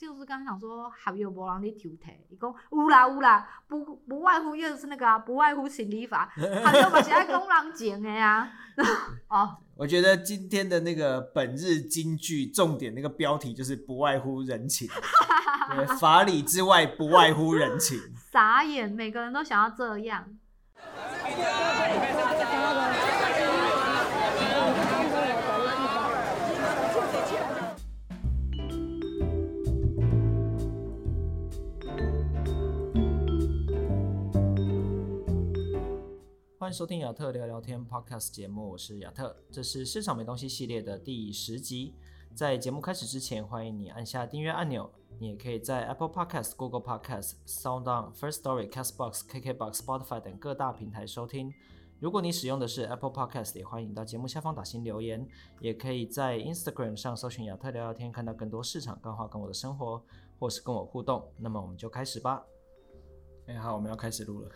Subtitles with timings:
[0.00, 8.50] 就是刚才讲说还有无人在抽屉，伊讲有啦有啦，不不外乎又是那个啊，不外乎心理法，还有嘛是爱工人情的呀。
[9.28, 14.88] 哦，我觉得今天的那个本日金句重点那个标题就是不外乎人情，
[15.76, 17.98] 对，法理之外不外乎人情。
[18.32, 20.24] 傻眼，每个人都想要这样。
[36.72, 41.96] 收听亚特聊聊天 Podcast 节目，我是亚特，这是市场没东西系列的第十集。
[42.32, 44.88] 在节目开始之前，欢迎你按下订阅按钮。
[45.18, 51.52] 你也可以在 Apple Podcast、Google Podcast、SoundOn、First Story、Castbox、KKBox、Spotify 等各大平台收听。
[51.98, 55.26] 如果你使用的是 Apple Podcast，也欢迎到节目下方打新留言。
[55.58, 60.00] 也可以在 Instagram 上搜寻亚特聊聊天，看到更多市场干货跟我的生活，
[60.38, 61.28] 或是跟我互动。
[61.36, 62.44] 那么我们就开始吧。
[63.46, 64.48] 哎，好，我们要开始录了。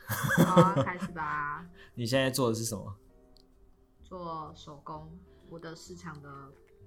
[0.47, 1.67] 好啊，开始吧。
[1.95, 2.95] 你现在做的是什么？
[4.03, 5.11] 做手工，
[5.49, 6.29] 我的市场的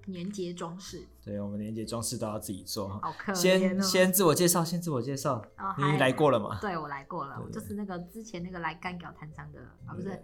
[0.06, 1.02] 年节装饰。
[1.22, 2.88] 对，我们年节装饰都要自己做。
[2.88, 3.34] 好可怜哦。
[3.34, 5.34] 先先自我介绍，先自我介绍。
[5.58, 6.58] 哦，你来过了吗？
[6.62, 10.22] 对，我来过了，我就是那个之前那个来干搞摊商的啊，不是。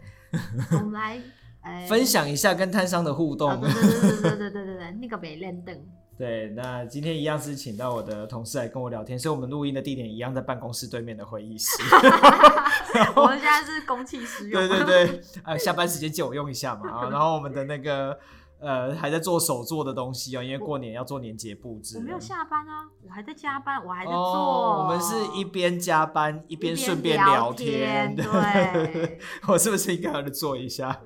[0.79, 1.21] 我们来，
[1.61, 3.61] 呃，分享一下跟摊商的互动。
[3.61, 5.87] 对对对对对对对对，那个没练凳。
[6.17, 11.83] 对，那今天一样是请到我的同事来跟我聊天，所以我们录音的地点一样在办公室对面的会议室。
[13.17, 14.69] 我们现在是公器私用。
[14.69, 17.09] 对对对，呃， 下班时间借我用一下嘛啊。
[17.11, 18.17] 然后我们的那个
[18.61, 21.99] 呃还在做手做的东西哦，因为过年要做年节布置。
[21.99, 24.17] 我没有下班啊，我还在加班，我还在做。
[24.17, 28.15] 哦，我们是一边加班一边顺便聊天。
[28.15, 31.01] 对我是不是应该要做一下？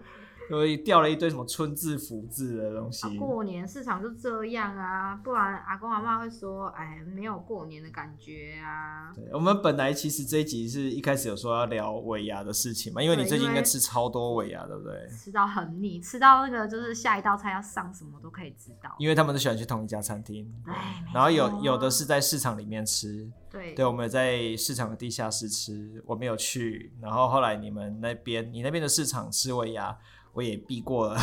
[0.48, 3.06] 所以掉了一堆什么春字福字的东西。
[3.06, 9.12] 啊，过年市场就这样啊，不然阿公阿妈会说，哎，没有过年的感觉啊。
[9.14, 15.08] 对，我们本来其实这一集是一开始有说要聊尾牙的事情嘛，因为你最近应该吃超多尾牙，对不对？
[15.10, 18.94] 吃到很腻，吃到那个就是下一道菜要上什么都可以知道。
[18.98, 20.74] 因为他们都喜欢去同一家餐厅，对，
[21.12, 29.96] 然后有有的是在市场里面吃，对，对，我们有在市场的地下室吃，我没有去，然后后来你们那边，你那边的市场吃尾牙。
[30.38, 31.20] 我也避过了。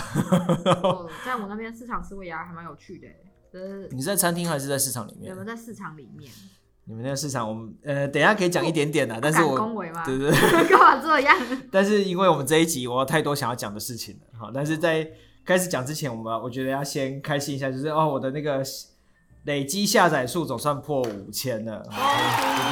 [0.84, 3.08] 哦， 在我那边市场吃尾牙还蛮有趣的。
[3.58, 5.32] 呃，你是在餐厅还是在市场里面？
[5.32, 6.30] 我们在市场里面。
[6.84, 9.58] 你们那个市场，我们呃，等一下可以讲一点点的，但是我
[10.06, 11.34] 对对 对，干嘛这样？
[11.72, 15.10] 但是因为我们这一集我有太多想要讲的事情了，好，但是在
[15.46, 18.62] 开始讲之前，我们我觉得要先开心一下，就是哦，我的那个
[19.46, 21.96] 累积下载数总算破五千了，哦，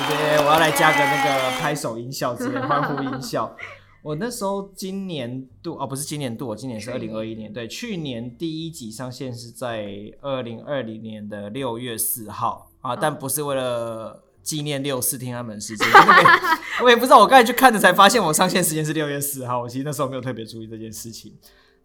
[0.10, 3.56] 对不对，我要来加个那个拍手音效之类欢呼音效。
[4.04, 15.88] 我那时候今年度哦，不是今年度，我今年是二零二一年，对，去年第一集上线是在二零二零年的六月四号啊，但不是为了纪念六四天安门事件，
[16.84, 21.34] 我也不知道，我刚才去看着才发现我上线时间是六月四号，我其实那时候没有特别注意这件事情。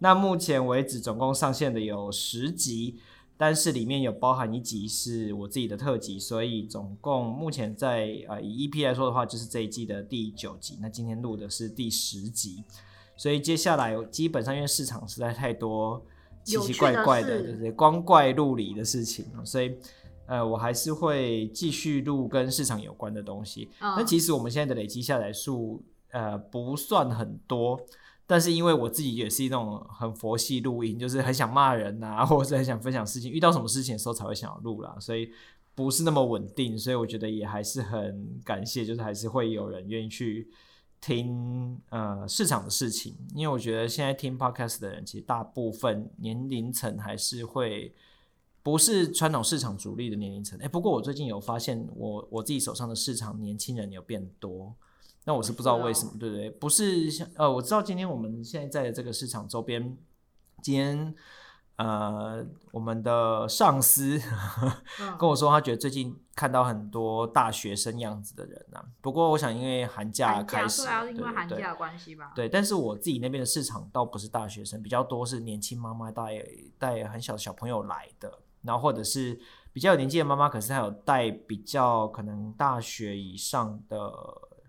[0.01, 2.99] 那目前为止总共上线的有十集。
[3.41, 10.77] 但是里面有包含一集是我自己的特辑，所以总共目前在呃以 EP 来说的话，就是这一季的第九集。
[10.83, 12.65] 那今天录的是第十集，
[13.17, 16.05] 所以接下来基本上因为市场实在太多
[16.43, 17.71] 奇奇怪怪的，对不对？
[17.71, 19.77] 光怪陆离的事情，所以
[20.27, 23.69] 呃我还是会继续录跟市场有关的东西。
[23.81, 27.81] 那、哦、其实我们现在的累积下载数呃不算很多。
[28.31, 35.33] 但是因为我自己也是一种很佛系录音，就是很想骂人呐， 或者是很想分享事情，遇到什么事情的时候才会想要录啦，所以
[35.75, 36.79] 不是那么稳定。
[36.79, 40.51] 所以我觉得也还是很感谢，就是还是会有人愿意去
[41.01, 47.95] 听呃市场的事情，因为我觉得现在听 podcast 的人其实大部分年龄层还是会
[48.63, 50.59] 不是传统市场主力的年龄层。
[50.61, 54.77] 哎，不过我最近有发现，我我自己手上的市场年轻人有变多。
[55.29, 56.49] 那我是不知道为什么，对不对？
[56.53, 59.95] 不是像呃，我知道今天我们现在在的这个市场周边，
[60.63, 61.15] 今天
[61.77, 64.19] 呃，我们的上司
[65.21, 68.85] 跟我说，他觉得最近看到很多大学生样子的人呐、啊。
[69.03, 72.33] 不过我想，因为寒假开始，对啊，因为寒假的关系吧。
[72.35, 76.43] 对，但是我自己那边的市场倒不是大学生，比较多是年轻妈妈带
[76.79, 78.33] 带很小的小朋友来的，
[78.63, 79.39] 然后或者是
[79.75, 84.11] 比较有年纪的妈妈，可是她有带比较可能大学以上的。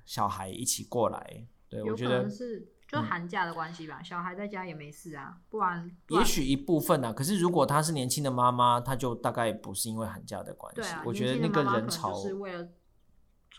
[0.09, 3.99] 小孩一起过来，对，我觉得是就寒假的关系吧。
[3.99, 7.13] 嗯、小孩在家也没事啊，不然，也许一部分啊。
[7.13, 10.81] 可是如果她是年轻的妈妈，她就大概不是因为寒假的关系。
[11.05, 12.67] 我觉得那个人潮是为了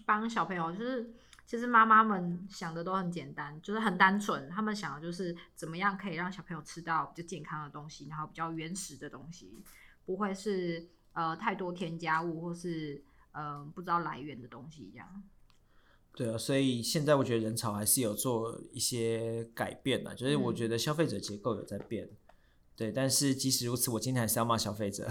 [0.05, 1.14] 帮小朋友，就是
[1.47, 4.50] 其实妈妈们想的都很简单，就是很单纯。
[4.50, 9.62] 他们想的就是怎么样可以让小朋友吃到比较健康的东西，然后比较原始的东西，
[10.05, 13.00] 不会是呃太多添加物或是
[13.31, 15.23] 呃不知道来源的东西这样。
[16.15, 22.05] 对啊，所以现在我觉得人潮还是有做一些改变的，就是我觉得消费者结构有在变。
[22.05, 22.17] 嗯
[22.77, 25.07] 对，但是即使如此，我今天还是要骂消费者，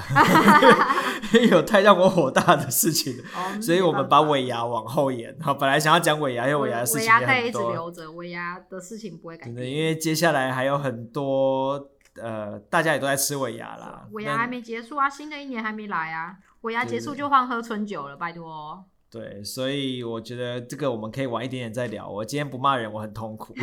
[1.52, 5.38] 有太让我火大的事情，哦、所以我们把尾牙往后延。
[5.40, 7.02] 好，本来想要讲尾牙，因为尾牙的事情。
[7.02, 9.56] 尾牙可以一直留着，尾牙的事情不会改变。
[9.56, 14.08] 对，因为接下来还有很多，呃，大家也都在吃尾牙啦。
[14.14, 18.84] 尾牙还没结束啊，新的一年还没来啊，尾牙结束就换喝春酒了，拜托。
[19.12, 22.08] 对，所以我觉得这个我们可以晚一点点再聊。
[22.08, 23.56] 我今天不骂人，我很痛苦。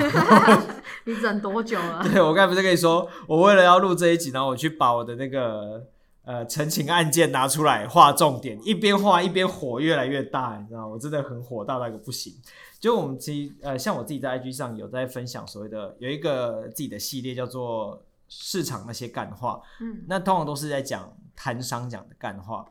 [1.06, 2.02] 你忍多久了？
[2.12, 5.86] 对，我刚才不是跟你说，我为了要录这一集，然后我去把我的那个
[6.24, 10.86] 呃陈情案件拿出来画重点，一边画一边火越来越大，你知道吗？
[10.88, 12.34] 我真的很火大那个不行。
[12.80, 22.66] 就我们其实呃，像我自己在 IG 上有在分享所谓的有一个自己的系列叫做市场那些干话，嗯，那通常都是在讲摊商讲的干话。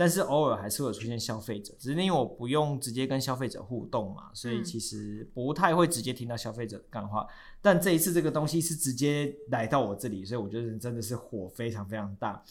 [0.00, 7.26] 但是偶尔还是会出现消费者，只是因为我不用直接跟消费者互动嘛，所以其实不太会直接听到消费者的干话。
[7.60, 12.42] 但这一次这个东西是直接来到我这里，所以我觉得真的是火非常非常大。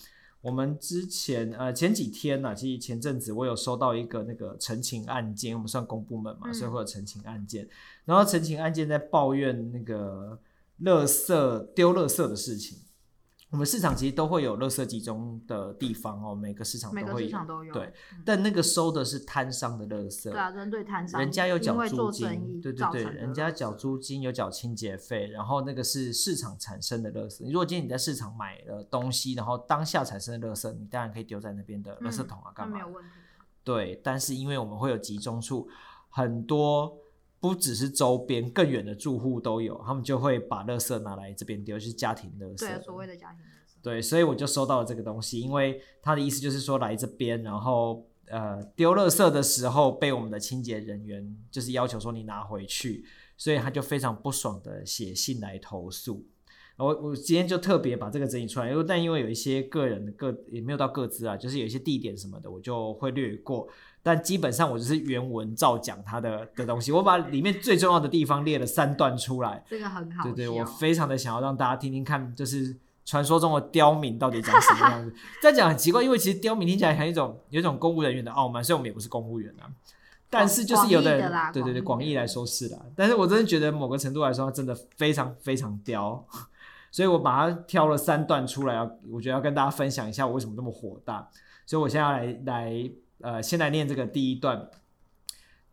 [0.41, 7.67] 我们之前呃前几天呢、啊，其实前阵子我有收到一个那个陈情案件，我们算公部门嘛，所以会有陈情案件。
[8.05, 10.39] 然后陈情案件在抱怨那个
[10.83, 12.77] 垃圾丢垃圾的事情。
[13.51, 17.73] 我们市场其实都会有垃圾集中的地方哦，每个市场都会有，每个市场都有。
[17.73, 17.91] 对，
[18.23, 20.29] 但那个收的是摊商的垃圾。
[20.29, 27.43] 对啊，针对摊商，人家有缴租金，对对对，人家缴租金有缴清洁费，然后那个是市场产生的垃圾。
[27.47, 32.75] 如果今天你在市场买了东西，然后当下产生的垃圾，你当然可以丢在那边的垃圾桶啊，干嘛？
[32.75, 33.09] 没有问题。
[33.63, 35.67] 对，但是因为我们会有集中处，
[36.09, 36.98] 很多。
[37.39, 42.59] 不只是周边，更远的住户都有，他们就会把垃圾拿来这边丢，就是家庭垃圾。
[42.59, 43.81] 对，所谓的家庭垃圾。
[43.81, 53.06] 对，所以我就收到了这个东西，因为他的意思就是说来这边，然后呃丢垃圾的时候被我们的清洁人员就是要求说你拿回去，
[53.38, 56.27] 所以他就非常不爽的写信来投诉。
[56.79, 63.67] 我我今天就特别把这个整理出来，因为但因为有一些个人的个也没有到各自啊，就是有一些地点什么的，我就会略过。
[64.01, 69.61] 但基本上我就是原文照讲他的的东西，我把里面最重要的地方列了三段出来。
[69.69, 70.23] 这个很好。
[70.23, 72.73] 对对，我非常的想要让大家听听看，就是
[73.03, 75.13] 传说中的刁民到底长什么样子。
[75.41, 79.67] 这样讲很奇怪，因为其实刁民听起来很一种有一种公务人员的傲慢，所以我们也不是公务员啊。
[80.29, 82.79] 但是就是有的人，对对对，广义来说是啦。
[82.95, 86.23] 但是我真的觉得某个程度来说，他真的非常非常刁，
[86.91, 91.30] 所以我把它挑了三段出来，要我觉得要跟大家分享一下我为什么这么火大。
[91.65, 92.91] 所以我现在要来来。
[93.21, 94.69] 呃，先来念这个第一段。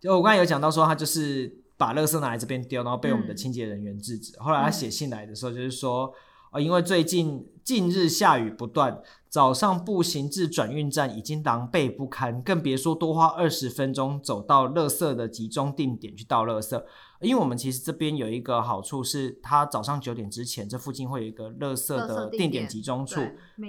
[0.01, 4.37] 就我刚才有讲到说，他就是把垃圾拿来这边丢，然后被我们的清洁人员制止。
[4.37, 6.13] 嗯、后来他写信来的时候，就是说，
[6.51, 16.81] 呃，因为最近近日下雨不断，早上步行至转运站已经狼狈不堪，更别说多花二十分钟走到垃圾的集中定点去倒垃圾。
[17.23, 23.19] 因为我们其实这边有一个好处是，它早上九点之前，这附近会有一个垃圾的定点集中处。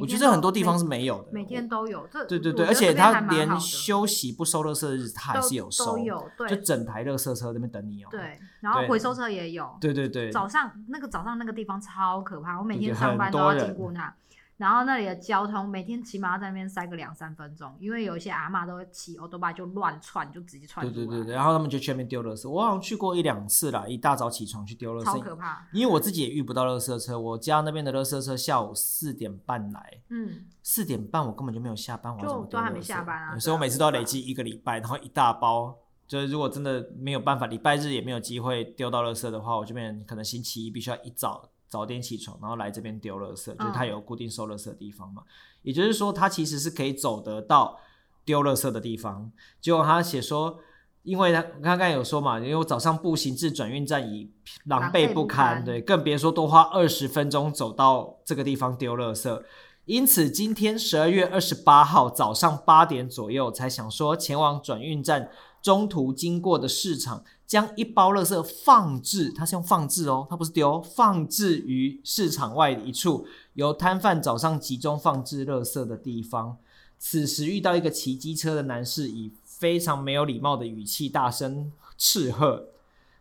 [0.01, 2.05] 我觉得很多地方是没有的，每天都有。
[2.11, 6.29] 这对对对，而且它连休息不收垃圾的日子，它还是有收，都有。
[6.37, 8.09] 对，就整台垃圾车在那边等你哦。
[8.11, 9.77] 对，然后回收车也有。
[9.79, 14.13] 对对对，早上那个早上那个地方超可怕，我每天上班都要经过那。
[14.57, 20.83] 然后那里的交通每天起码要在那边塞个两三分钟，因为有一些阿嬷都会骑欧多巴就乱窜，就直接窜。
[20.83, 22.49] 对对对对，然后他们就去那边丢垃圾。
[22.49, 25.63] 我好像去过一两次啦，一大早起床去丢垃圾，超可怕。
[25.71, 32.19] 因为我自己也遇不到垃圾车，我家那边的垃圾车下午四点半来，嗯，四点半我根本就没有下班，我？
[32.19, 33.37] 就都还没下班啊。
[33.37, 41.51] 所以我每次都要累积一个礼拜，然后一大包，就是如果真的没有办法，礼拜日也没有机会丢到垃圾的话，我这边可能星期一必须要一早。
[41.67, 45.23] 早点起床，然后来这边丢垃圾，就是他有固定收垃圾的地方嘛。
[45.63, 47.79] 也就是说，他其实是可以走得到
[48.23, 49.31] 丢垃圾的地方。
[49.59, 50.59] 结果他写说，
[51.03, 54.31] 因为他刚刚有说嘛，因为我早上步行至转运站已
[54.65, 59.43] 狼狈不堪，对，更别说多花二十分钟走到这个地方丢垃圾。
[59.85, 65.31] 因此，今天十二月二十八号早上八点左右，才想说前往转运站，
[65.67, 67.25] 中途经过的市场。
[67.45, 76.57] 将一包垃圾放置，它是用放置哦，它不是丢，放置于市场外的一处由摊贩早上集中放置垃圾的地方。
[76.99, 82.65] 此时遇到一个骑机车的男士，以非常没有礼貌的语气大声斥喝，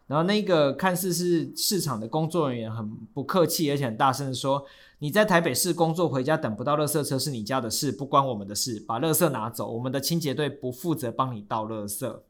[0.09, 4.65] 然后那个看似是市场的工作人员很不客气，而且很大声的说
[4.99, 12.21] ：“你在台北市工作，回家等不到垃圾车是你家的事，不关我们的事，把垃圾拿走，我们的清洁队不负责帮你倒垃圾。”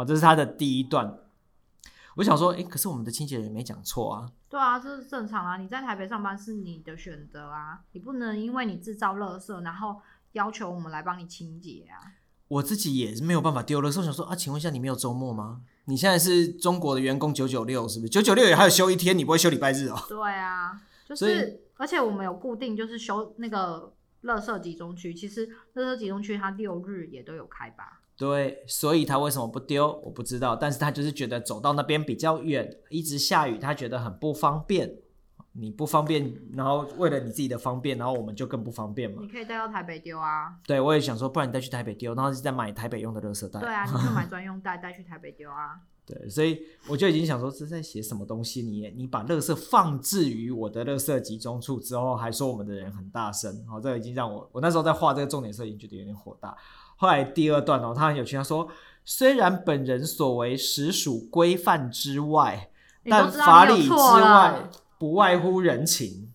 [0.00, 1.18] 好，这是他的第一段。
[2.16, 4.32] 我想说，哎、欸，可是我们的清洁人没讲错啊。
[4.48, 5.58] 对啊，这是正常啊。
[5.58, 10.00] 你在台北上班是你的选择啊，你不能因为你制造垃圾，然后
[10.32, 12.00] 要求我们来帮你清洁啊。
[12.48, 13.98] 我自己也是没有办法丢垃圾。
[13.98, 15.60] 我想说啊，请问一下，你没有周末吗？
[15.84, 18.08] 你现在是中国的员工九九六是不是？
[18.08, 20.02] 九九六也还有休一天，你不会休礼拜日哦？
[20.08, 23.92] 对啊，就是，而且我们有固定就是休那个
[24.22, 27.99] 垃圾集中区，其实垃圾集中区它六日也都有开吧？
[28.20, 29.98] 对，所以他为什么不丢？
[30.04, 34.94] 我不知道，但是他就是觉得走到那边比较远，一直下雨，他觉得很不方便。
[35.52, 39.16] 你不方便，然后为了你自己的方便，然后我们就更不方便嘛。
[39.22, 40.54] 你可以带到台北丢啊。
[40.66, 43.58] 对，我也想说，不然你带去台北丢，然后再买台北用的垃圾袋。
[43.58, 45.80] 对啊，你就买专用袋带去台北丢啊。
[46.06, 48.62] 对，所以我就已经想说，这是在写什么东西？
[48.62, 56.56] 你你把垃圾放置于我的垃圾集中处之后，还说我们的人很大声，好，这已经让我我那时候在画这个重点时候已经觉得有点火大。
[57.00, 58.68] 后来第二段哦，他很有趣，他说
[59.06, 62.68] 虽然本人所为实属规范之外，
[63.04, 64.68] 但法理之外。
[64.98, 66.30] 不外乎人情。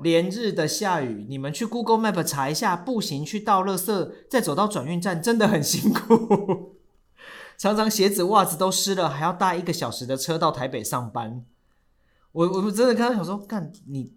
[0.00, 6.76] 连日的下雨，你们去 Google Map 查一下，步行去倒垃圾，再走到转运站，真的很辛苦。
[7.58, 11.44] 常常鞋子袜子都湿了，还要搭一个小时的车到台北上班。
[12.30, 14.12] 我我真的刚刚想说，干你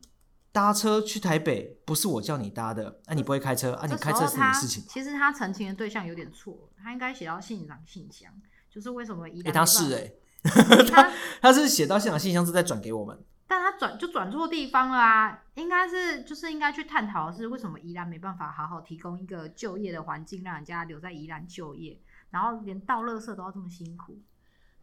[0.55, 3.85] 搭车去台北，不是我叫你搭的，啊你不会开车啊？
[3.85, 4.81] 你开车是你的事情。
[4.87, 8.31] 其实他澄清的对象有点错，他应该写到县长信箱，
[8.69, 10.15] 就是为什么一旦、欸、他是哎、 欸。
[10.89, 15.43] 他他是写到现场信箱是在转给我们，但他转就转错地方了啊！
[15.55, 24.17] 应该是就是应该去探讨的是为什么宜兰没办法好好提供一个就业的环境，让人家留在宜兰就业，然后连倒垃圾都要这么辛苦。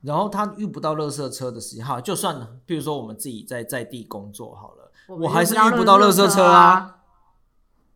[0.02, 4.81] 然后他遇不到垃圾车的时候，就算了，比如说我们自己在在地工作好了，
[5.14, 7.00] 我，我还是遇不到垃圾车啊！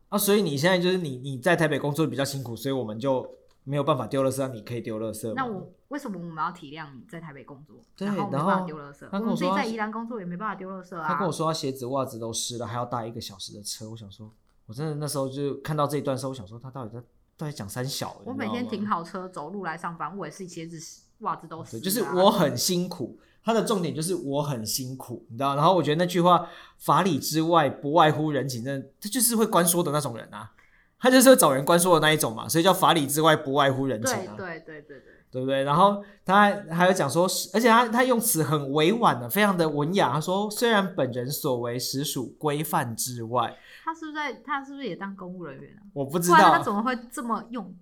[0.09, 3.35] 啊，所以你现在就是你你在台北工作比较辛苦，所以我们就。
[3.69, 5.35] 没有办法丢垃圾，让你可以丢垃圾。
[5.35, 9.09] 那我为什么我们要体谅你在台北工作，对，然后没办法丢垃圾？
[9.11, 11.09] 我说，我自己在宜兰工作也没办法丢垃圾啊。
[11.09, 13.91] 他跟我说他鞋子袜子都湿了，还要搭一个小时的车。
[13.91, 14.33] 我想说，
[14.67, 17.05] 我真的那时候就看到这一段时候，我想说他到底在
[17.37, 18.17] 到底讲三小。
[18.25, 20.79] 我每天停好车走路来上班，我也是鞋子
[21.23, 21.81] 袜子都湿。
[21.81, 25.55] 就是我很辛苦，他的重点就是我很辛苦，你知道？
[25.55, 26.49] 然后我觉得那句话
[26.79, 30.51] “法理之外，不外乎人情”，真的，他就是会关说的那种人啊。
[30.99, 35.01] 他就是会找人关说的那一种嘛，所以叫法理之外不外乎人情啊，对对对对对，
[35.31, 35.63] 对不对？
[35.63, 37.25] 然后他还有讲说，
[37.55, 40.11] 而且他他用词很委婉的，非常的文雅。
[40.15, 45.87] 他说，虽然本人所为实属规范之外，他是不是在他是不是也当公务人员啊？
[45.93, 47.73] 我不知道他怎么会这么用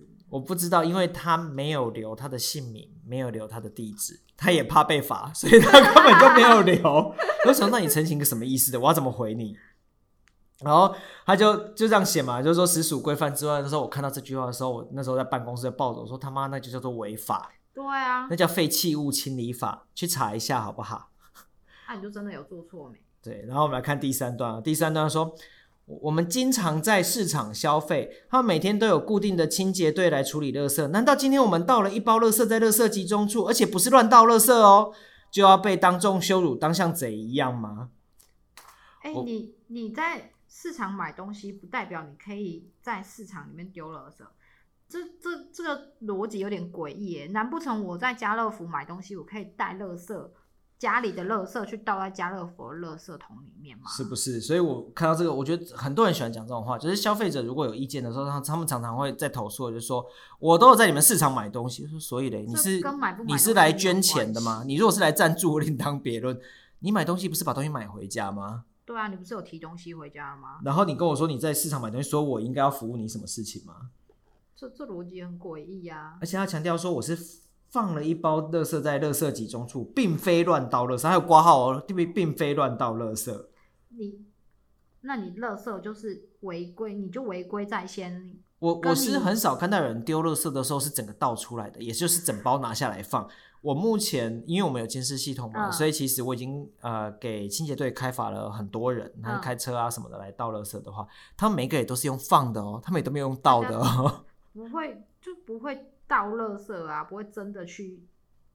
[0.00, 0.08] 词？
[0.28, 7.14] 我不知道，因为他没有留他的姓名，没有留他的地址，他也怕被罚，所以他根本就没有留。
[7.46, 8.80] 我想，那你澄清个什么意思的？
[8.80, 9.56] 我要怎么回你？
[10.60, 10.94] 然后
[11.26, 17.50] 他就就这样写嘛，就是说实属规范之外那时候，我看到这句话的时候，我那时候在办公室抱着我说他妈那就叫做违法。
[17.74, 21.10] 对啊，那叫废弃物清理法，去查一下好不好？
[21.88, 22.98] 那、啊、你就真的有做错没？
[23.20, 25.34] 对，然后我们来看第三段啊，第三段说
[25.86, 34.92] 我们经常在市场消费，他们每天都有固定的清洁队来处理垃圾，难道今天我们倒了一包垃圾在垃圾集中处，而且不是乱倒垃圾哦，
[35.30, 37.90] 就要被当众羞辱，当像贼一样吗？
[39.02, 40.30] 哎、欸，你你在。
[40.56, 44.24] 市场买东西不代表你可以在市场里面丢垃圾，
[44.88, 47.26] 这这这个逻辑有点诡异耶。
[47.26, 50.30] 难不成我在家乐福买东西，我可以带垃圾
[50.84, 53.84] 家里的垃圾去倒在家乐福的垃圾桶里面吗？
[53.88, 54.38] 是不是？
[54.38, 60.04] 所以我看到这个，我觉得很多人喜欢讲这种话，就是消费者如果有意见的时候，他他们常常会在投诉，就是说
[60.38, 62.82] 我都有在你们市场买东西，说所以嘞，你是
[63.26, 64.62] 你是来捐钱的吗？
[64.66, 66.38] 你如果是来赞助，另当别论。
[66.80, 68.64] 你买东西不是把东西买回家吗？
[68.84, 70.58] 对啊，你不是有提东西回家了吗？
[70.62, 73.88] 然后你跟我说你在市场买东西，说我应该要服务你什么事情吗？
[74.54, 76.18] 这这逻辑很诡异啊！
[76.20, 77.18] 而且他强调说我是
[77.74, 83.46] 放了一包垃圾在垃圾集中处，并非乱倒垃圾，还有挂号哦，并并非乱倒垃圾。
[83.88, 84.24] 你，
[85.00, 88.36] 那你垃圾就是违规，你就违规在先。
[88.60, 93.28] 我我是很少看到有人丢垃圾的时候是整个倒出来的，也就是整包拿下来放。
[93.60, 108.02] 我目前因为我们有监视系统嘛，嗯、所以其实我已经呃给清洁队开罚了很多人，他开车啊什么的来倒垃圾的话，嗯、他们每个也都是用放的哦，他们也都没有用倒的哦，不会就不会倒垃圾啊，不会真的去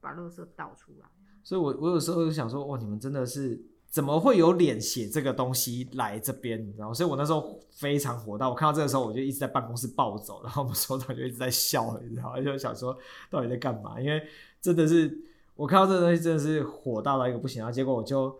[0.00, 1.06] 把垃圾倒出来。
[1.42, 6.64] 所以我我有时候就想说，哇，你们真的是怎么会有脸写这个东西来这边？
[6.64, 6.94] 你知道吗？
[6.94, 12.40] 所以我那时候非常火大，我看到这个时候我就一直在办公室暴走，然后我们所长就一直在笑，你知道吗？
[12.40, 12.96] 就想说
[13.30, 14.00] 到底在干嘛？
[14.00, 14.22] 因为
[14.60, 15.18] 真的是，
[15.56, 18.38] 我看到这个东西真的是火大到一个不行，然后结果我就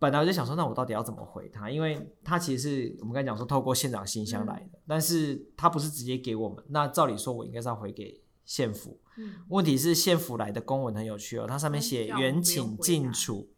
[0.00, 1.70] 本来我就想说，那我到底要怎么回他？
[1.70, 6.62] 因为他其实是我们刚才讲说透过县长信箱来的，嗯、但是他不是直接给我们。
[6.68, 9.00] 那照理说，我应该是要回给县府。
[9.18, 13.48] 嗯、问题是县府来的公文很有趣哦，它上面写“原请近处”，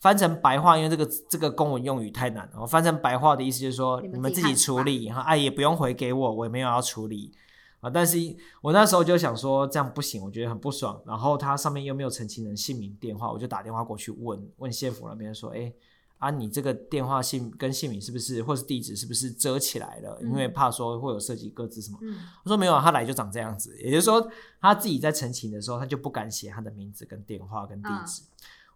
[0.00, 2.66] 翻成白话，因为这个这个公文用语太难了。
[2.66, 7.32] 翻成白话的意思就是说，你们自己处理，然后哎也不用回给我，我也没有要处理。
[7.80, 8.16] 啊，但是
[8.62, 11.02] 我那时候就想说这样不行，我觉得很不爽。
[11.04, 15.72] 然后它上面又没有澄清人姓名电话，我就打电话过去问问县府那边说，哎。
[16.18, 20.18] 啊，你这个电话姓跟姓名是不是，或是地址是不是遮起来了？
[20.22, 21.98] 因为怕说会有涉及各自什么。
[22.00, 24.26] 嗯、我说没有，他来就长这样子，也就是说
[24.58, 28.22] 他自己在陈情的时候，他就不敢写他的名字跟电话跟地址。
[28.22, 28.26] 嗯、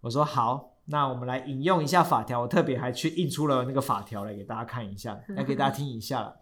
[0.02, 6.40] 我说好，那我们来引用一下法条，我特别还去印出了那个法条来给大家看一下，来给大家听一下了。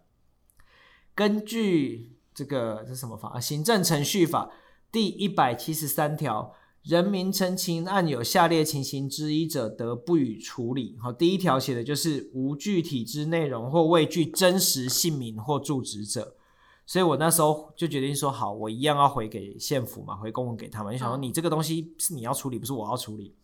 [1.15, 3.39] 根据这个这是什么法？
[3.39, 4.51] 行政程序法
[4.91, 6.53] 第一百七十三条。
[6.87, 10.97] 人民陈情案有下列情形之一者，得不予处理。
[11.01, 16.37] 好，第一条写的就是无具体之内容或未具真实姓名或住址者。
[16.87, 20.93] 所以我那时候就决定说，好，我一样要回给县府嘛，回公文给他们。
[20.93, 23.35] 就想说，你这个东西是你要处理，不是我要处理。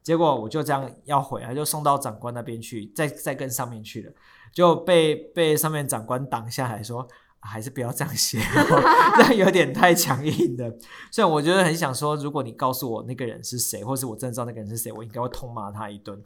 [0.00, 4.12] 结果我就这样要回，他就送到长官那边去，再再跟上面去了，
[4.52, 7.08] 就被被上面长官挡下来说。
[7.46, 8.38] 还是不要这样写，
[9.16, 10.74] 这样有点太强硬了。
[11.10, 16.20] 虽然我觉得很想说，如果你告诉我那个人是谁，或是我真的知道那个人是谁，我应该会痛骂他一顿。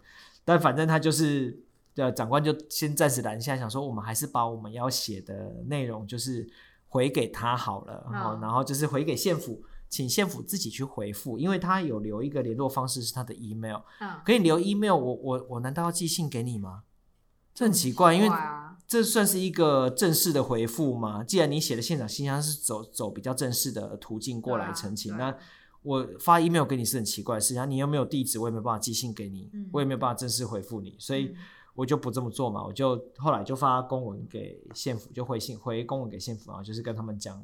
[0.45, 1.59] 但反正他就是，
[1.97, 6.49] 呃，长官就先暂时拦下，想说我们还是把我们要写的内容就是
[6.87, 13.81] 回给他好了，然后然后就是回给县府，请县府自己去回复，因为他有留一个联络方式是他的 email，
[14.25, 16.85] 可以留 email，我我我难道要寄信给你吗？
[17.55, 18.29] 这很奇怪，因为。
[18.89, 21.23] 这算是一个正式的回复吗？
[21.23, 25.39] 既然你写的现场信箱是走走比较正式的途径过来澄清，啊、那
[25.83, 27.71] 我发 email 给你是很奇怪的事情。
[27.71, 31.37] 你又没有地址，我也没有办法寄信给你，嗯、我也没有办法正式回复你，所以
[31.75, 32.65] 我就不这么做嘛。
[32.65, 37.39] 我就后来就发公文给县府，就回信回公文给县府啊，就是跟他们讲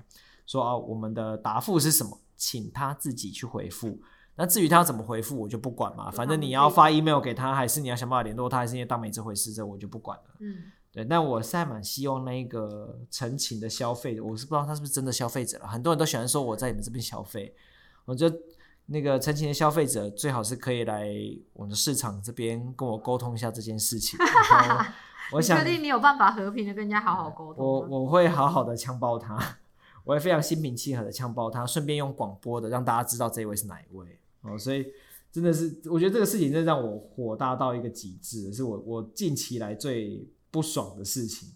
[0.46, 4.00] 说啊，我们的答复是什么，请他自己去回复。
[4.36, 6.10] 那至于他怎么回复，我就不管嘛。
[6.10, 10.36] 反正你要发 email 给他，还是你要想办法联络他，还是因为当没这回事，这我就不管了。
[10.40, 10.72] 嗯。
[10.94, 15.66] 对，但我是还蛮希望那个陈情的消费者，我是不知道他是不是真的消费者了。
[15.66, 17.52] 很多人都喜欢说我在你们这边消费，
[18.04, 18.38] 我觉得
[18.86, 21.10] 那个陈情的消费者最好是可以来
[21.52, 24.16] 我的市场这边跟我沟通一下这件事情。
[25.32, 27.66] 我想，确定你有办法和平的跟人家好好沟通？
[27.66, 29.58] 我我会好好的枪爆他，
[30.04, 34.56] 我会非常心平气和的枪爆他，顺便用广播的让大家知道这一位是哪一位哦。
[34.56, 34.86] 所以
[35.32, 40.24] 真的是，我觉得这个事情真的让我火大到一个极致，是我我近期来最。
[40.54, 41.52] 不爽的事情，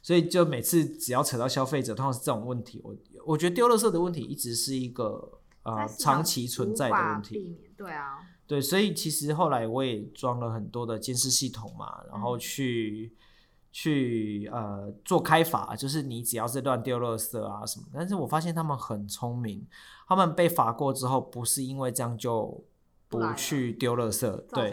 [0.00, 2.80] 所以就每次只要扯到消费者，通常是这种问题。
[2.84, 7.58] 我我觉得丢垃圾的问题一直是一个呃长期存在的问题。
[7.76, 13.18] 对啊，对，所以其实后来我也装了很多的监视系统嘛，然后去、嗯、
[13.72, 17.86] 去呃做开罚，就是你只要是乱丢垃圾啊什么。
[17.92, 19.66] 但是我发现他们很聪明，
[20.06, 22.64] 他们被罚过之后，不是因为这样就
[23.08, 24.72] 不去丢垃圾，对。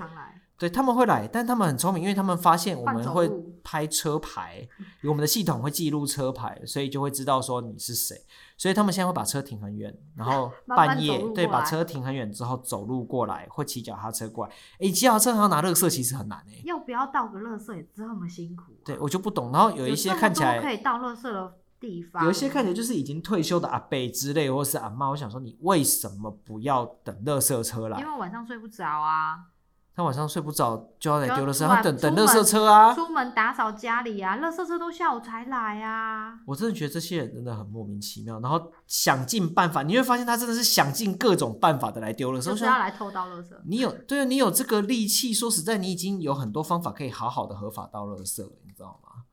[0.58, 3.30] 对，他们会来，但他们很聪明，因为他们发现我们会
[3.62, 4.66] 拍车牌，
[5.04, 8.16] 我们的系统会记录车牌，所以就会知道说你是谁。
[8.58, 14.54] 所以他们现在会把车停很远，然后 半夜对把车停很远之后走路过来，或骑脚踏车过来。
[14.80, 16.62] 哎，骑脚踏车还要拿垃圾，其实很难哎。
[16.64, 18.86] 要不要倒个垃圾也这么辛苦啊？
[18.86, 19.52] 对，我就不懂。
[19.52, 25.10] 然后有一些看起来可以倒垃圾的地方，有一些看起来就是已经退休的阿伯之类，或是阿妈。
[25.10, 28.00] 我想说，你为什么不要等垃圾车来？
[28.00, 29.48] 因为晚上睡不着啊。
[29.96, 32.94] 他晚上睡不着，就要来丢垃圾，他等等垃圾车啊。
[32.94, 36.38] 出门打扫家里啊，垃圾车都下午才来啊。
[36.46, 43.56] 我真的觉得这些人真的很莫名其妙，然后想尽办法，你会发现他真的是想尽各种办法的来丢垃圾，就是要来偷倒垃圾。
[43.66, 49.24] 你有对啊，你有这个力气，说实在，你已经有很多方法可以好好的合法倒垃圾了，你知道吗？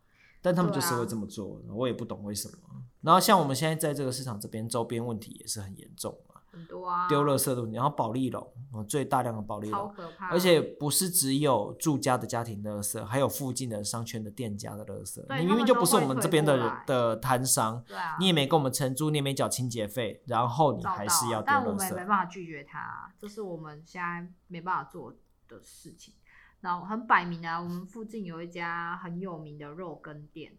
[0.40, 2.54] 但他们就是会这么做，啊、我也不懂为什么。
[3.00, 6.16] 然后像我们现在在这个市场这边，周边问题也是很严重。
[6.52, 8.46] 很多啊，丢垃圾的问题，然后保利龙，
[8.86, 10.28] 最大量的保利龙，超可怕。
[10.28, 15.24] 而且不是只有住家的家庭垃圾，还有附近的商圈的店家的垃圾。
[15.40, 21.62] 你明明就不是我们这边的的摊商，对啊，你也没跟我们承租，你也没缴清洁费，然后你还是要丢垃圾。
[21.62, 25.12] 但我们也没办法拒绝他，这是我们现在没办法做
[25.48, 26.14] 的事情。
[26.60, 30.52] 然后很摆明啊，我们附近有一家很有名的肉羹店，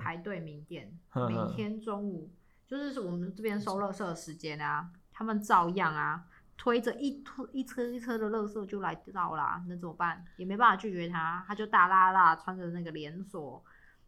[0.00, 2.30] 排队名店，呵呵每天中午
[2.66, 4.90] 就是我们这边收垃圾的时间啊。
[5.14, 6.24] 他们照样啊，
[6.58, 10.24] 推着一推一车一车的垃圾就来到啦，那怎么办？
[10.36, 13.64] 也没办法拒绝他，他就大拉拉穿着那个连锁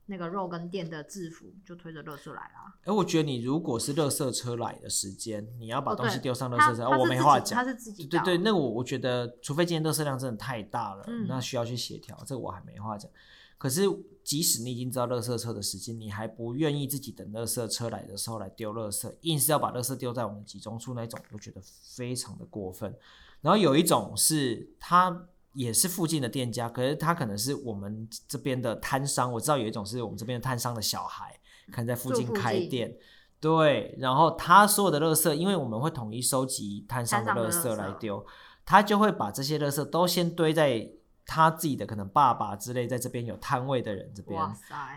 [0.07, 2.73] 那个肉羹店的制服，就推着垃圾来啦。
[2.83, 7.59] 哎、欸，我觉得你如果是垃圾车来的时间，你要把东西丢上垃圾车，哦、我没话讲。
[7.59, 13.11] 他是自己对对对，那我我觉得，除非今天垃圾量真的太大了，嗯、那需要去协调，这个我还没话讲。
[13.59, 13.83] 可是，
[14.23, 21.61] 即使你已经知道垃圾车的时间，你还不愿意自己等垃圾车来的时候来丢垃圾，硬是要把垃圾丢在我们集中处那一种，我觉得
[21.95, 22.95] 非常的过分。
[23.41, 29.33] 然后有一种是，他也是附近的店家，可是他可能是我们这边的摊商。
[29.33, 31.39] 我知道有一种是我们这边的摊商的小孩，
[31.71, 32.95] 可能在附近开店，
[33.41, 38.27] 对，然后他所有的垃圾，因为我们会统一收集摊商的垃圾来丢，
[38.67, 40.91] 他就会把这些垃圾都先堆在
[41.27, 44.41] 他自己的可能爸爸之类在这边有摊位的人这边，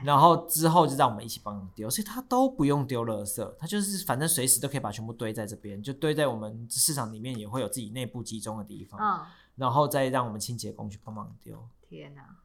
[0.04, 11.68] 然后之后就让我们一起帮你丢，所以他都不用丢垃圾，他就是反正随时都可以把全部堆在这边，就堆在我们市场里面也会有自己内部集中的地方，嗯，然后再让我们清洁工去帮忙丢。
[11.82, 12.38] 天哪，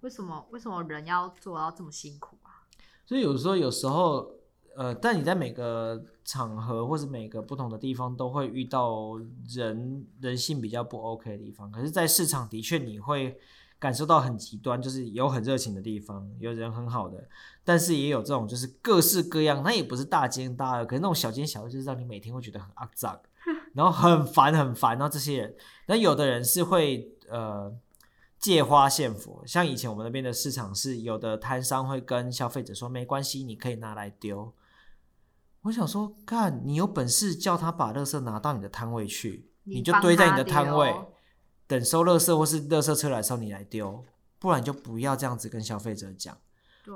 [0.00, 2.68] 为什么为什么人要做到这么辛苦啊？
[3.06, 4.37] 所以有时候有时候。
[4.78, 13.36] 呃，但你在每个场合或者每个不同的地方都会遇到人人性比较不 OK 的地方，可是，在市场的确你会
[13.80, 17.28] 感受到很极端，就是有很热情的地方，有人很好的，
[17.64, 23.20] 但是也有这种就是各式各样，那也不是大奸大恶，可是那种小奸小恶就是让你每天会觉得很肮脏，
[23.74, 25.54] 然后很烦很烦，然后这些人，
[25.86, 27.76] 那有的人是会呃。
[28.40, 34.54] 借花献佛，像以前我们那边的市场是有的摊商会跟消费者说，没关系，你可以拿来丢。
[35.62, 40.94] 我想说，干你有本事叫他把垃圾拿到你的摊位去，你就堆在你的摊位，
[41.66, 44.04] 等收垃圾或是垃圾车来的时候你来丢，
[44.38, 46.36] 不然就不要这样子跟消费者讲。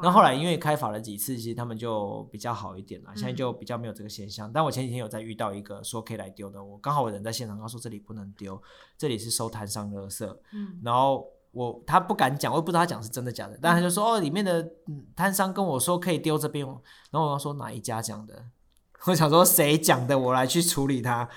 [0.03, 4.51] 那后来因为开罚了几次，其实他们就比较好一点了，现在就比较没有这个现象。
[4.51, 8.62] 但我前几天有在遇到一个说可以来丢的，我刚好我人在现场，他说这里不能丢，
[8.96, 10.27] 这里是收摊上垃圾。
[10.53, 11.27] 嗯，然后。
[11.53, 14.67] 我他不敢讲，我也不知道他讲是真的假的，但他就说哦，里面的
[15.15, 18.35] 摊商跟我说可以丢这边，然后我要说哪一家讲的，
[19.05, 21.29] 我想说谁讲的，我来去处理他，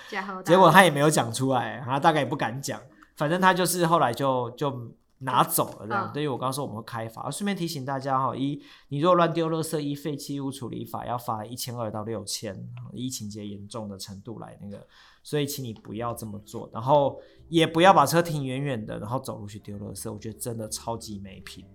[0.43, 2.79] 结果他也没有讲出来，他大概也不敢讲，
[3.17, 4.71] 反正他就是后来就就
[5.25, 6.09] 拿走了这样。
[6.13, 12.55] 对于我刚刚说我们会开罚，顺便提醒大家哈，一你如果乱丢垃圾，一废弃物处理法要罚一千二到六千，
[12.93, 14.87] 依情节严重的程度来那个。
[15.21, 20.13] 所以，请你不要这么做，然后也不要把车停远远的，然后走路去丢垃圾。
[20.13, 21.65] 我觉得真的超级没品，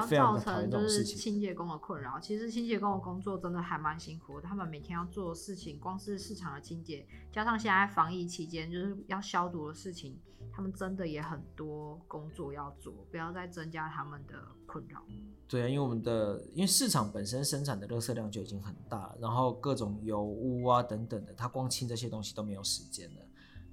[0.00, 2.18] 不要造成就是清洁工的困扰。
[2.20, 10.18] 其实清洁工的工作真的还蛮辛苦的，他们每天要做的事情，光是市场的清洁，加上现在防疫期间就是要消毒的事情，
[10.52, 14.34] 他们真的也很多工作要做，不要再增加他们的
[14.66, 15.02] 困扰。
[15.48, 23.20] 对啊，因为我们的因为市场本身生产的垃圾量就已经很大了，然后各种油污啊等等的，他光清这些东西都没有时间了。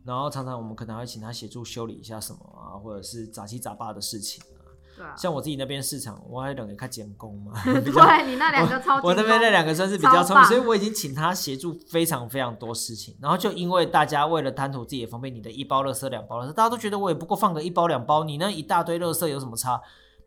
[0.03, 4.58] 然后常常我们可能还会请他协助修理一下什么啊，或者是杂七杂八的事情啊。
[4.99, 5.15] 对啊。
[5.15, 7.53] 像我自己那边市场，我还等于看监工嘛。
[7.63, 9.07] 对，你那两个超级。
[9.07, 13.17] 我那边那两个算是比较聪明，所以我已经请他协助非常非常多事情。
[13.21, 19.81] 然后就因为大家为了贪图自己的方便，你的一包垃圾两包垃圾，大家都觉得我也不过放个一包两包，你那一大堆垃圾有什么差？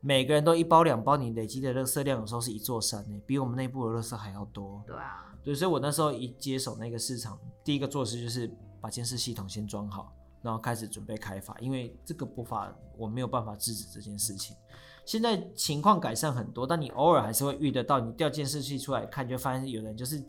[0.04, 4.82] 每个人都一包两包，你累积的垃圾量有时候是一座山呢，比我们内部的垃圾还要多。
[4.84, 14.56] 对啊，对，所以我那时候一接手那个市场，第一个做事就是把监视系统先装好，然后开始准备开罚，因为这个不法我没有办法制止这件事情。
[15.04, 20.22] 现在情况改善很多，但你偶尔还是会遇得到，你调监视器出来看，就发现有人就是。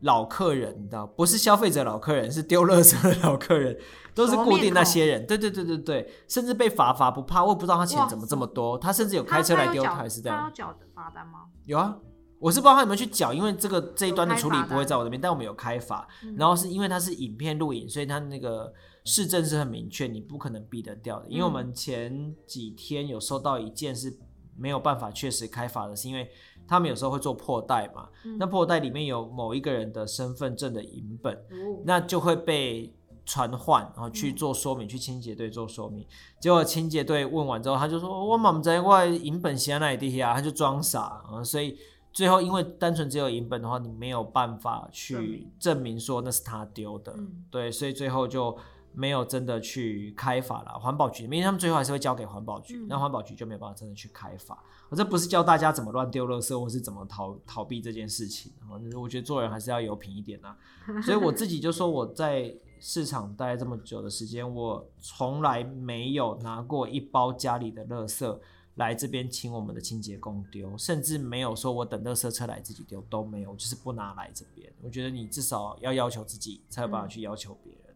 [0.00, 3.74] 老客人，你知道，不是消费者老客人，是丢垃圾的老客人，
[4.14, 5.26] 都是固定那些人。
[5.26, 8.76] 对对对对对，甚至被罚罚不怕，我也不知道他钱怎么这么多。
[8.78, 10.38] 他甚至有开车来丢，还是这样。
[10.38, 11.46] 他要缴罚单吗？
[11.64, 11.96] 有啊，
[12.38, 16.06] 我是不知道他有没有去缴，因为这个这一端的处理不会在我这边，但我们有开罚。
[16.36, 18.72] 然后是因为它是影片录影，所以它那个
[19.04, 21.28] 市政是很明确，你不可能避得掉的。
[21.28, 24.18] 因为我们前几天有收到一件是
[24.56, 26.28] 没有办法确实开罚的，是因为。
[26.68, 32.92] 他们有时候会做破袋嘛，嗯、那破袋里面有某一个人的身份证的影本，嗯、那就会被
[33.24, 36.04] 传唤，然后去做说明，嗯、去清洁队做说明。
[36.40, 41.78] 结果清洁队问完之后，他就说：“我妈在外影本写在哪里地啊？”他就装傻，所以
[42.16, 48.56] 最后因为单纯只有银本的话，你没有办法去证明说那是他丢的，嗯、对，所以最后就。
[48.98, 54.58] 没有真的去开罚了，环保局，因为他们最后还是会交给环保局，那环、嗯、保局就没有办法真的去开罚。
[54.88, 58.50] 我这不是教大家怎么乱丢垃圾，或是怎么逃逃避这件事情。
[58.94, 60.56] 我觉得做人还是要有品一点啊。
[61.04, 68.38] 所以我自己就说我在市场待这么久的时间，我从来没有拿过一包家里的垃圾
[68.76, 74.72] 来这边请我们的清洁工丢，甚至没有说我等垃圾车来自己丢都没有，就是不拿来这边。
[74.80, 77.82] 我觉得你至少要要求自己，才有办法去要求别人。
[77.82, 77.92] 嗯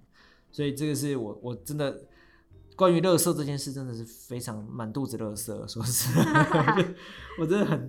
[0.53, 2.03] 所以这个是我我真的
[2.75, 5.47] 关于垃圾这件事，真的是非常满肚子垃圾。
[5.69, 6.95] 说实在，
[7.38, 7.88] 我真的很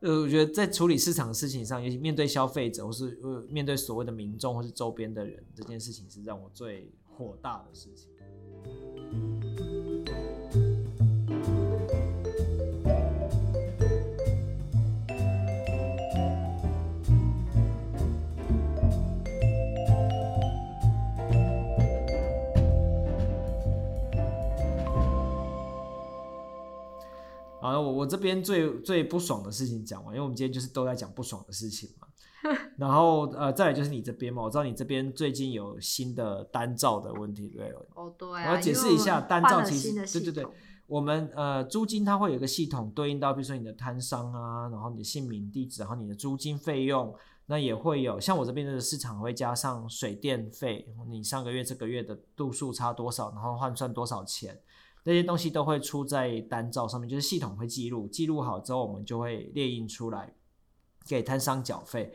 [0.00, 8.10] 呃，我觉得在处理市场的事情上，尤其面对消费者，或是呃面对所谓的民众或是周边的人，这件事情是让我最火大的事情。
[27.62, 32.08] 好，我我这边最最不爽的事情讲完，因为我们今天就是都在讲不爽的事情嘛。
[32.76, 37.72] 然后呃，再来就是你这边嘛，我知道你这边最近有新的单照的问题，对？
[37.94, 38.50] 哦，对、啊。
[38.50, 40.46] 我要解释一下，单照其实对对对，
[40.88, 47.14] 我们呃租金它会有一个系统对应到，比如说你的摊商啊，然后你的姓名、地址，然后你的租金费用，
[47.46, 54.58] 那也会有像我这边的市场会加上水电费，你上个月这个月的度数差多少，然后换算多少钱，
[55.04, 60.32] 这些东西都会出在单照上面，就是系统会记录，记录好之后我们就会列印出来
[61.06, 62.14] 给摊商缴费。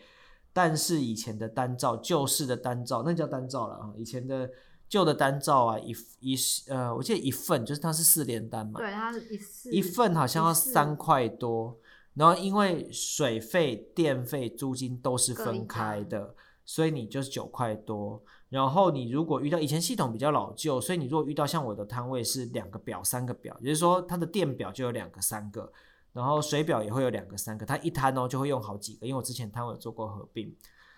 [0.54, 3.94] 但是以前的单照，旧式的单照，那叫单照了啊。
[3.96, 4.50] 以前的
[4.90, 6.36] 旧的单照啊，一一
[6.70, 11.78] 呃，我记得一份就是它是四联单嘛，对，它是一四一份好像要三块多。
[12.16, 16.34] 然后因为水费、电费、租金都是分开的，
[16.66, 18.24] 所以你就是九块多。
[18.50, 25.72] 然后你如果遇到以前系统比较老旧，所以你如果遇到像我的摊位是两个表、三个表，也就是说它的电表就有两个、三个。
[26.14, 30.52] 然后水表也会有两个、三个，它一摊哦就会用好几个，因为我之前摊位有做过合并，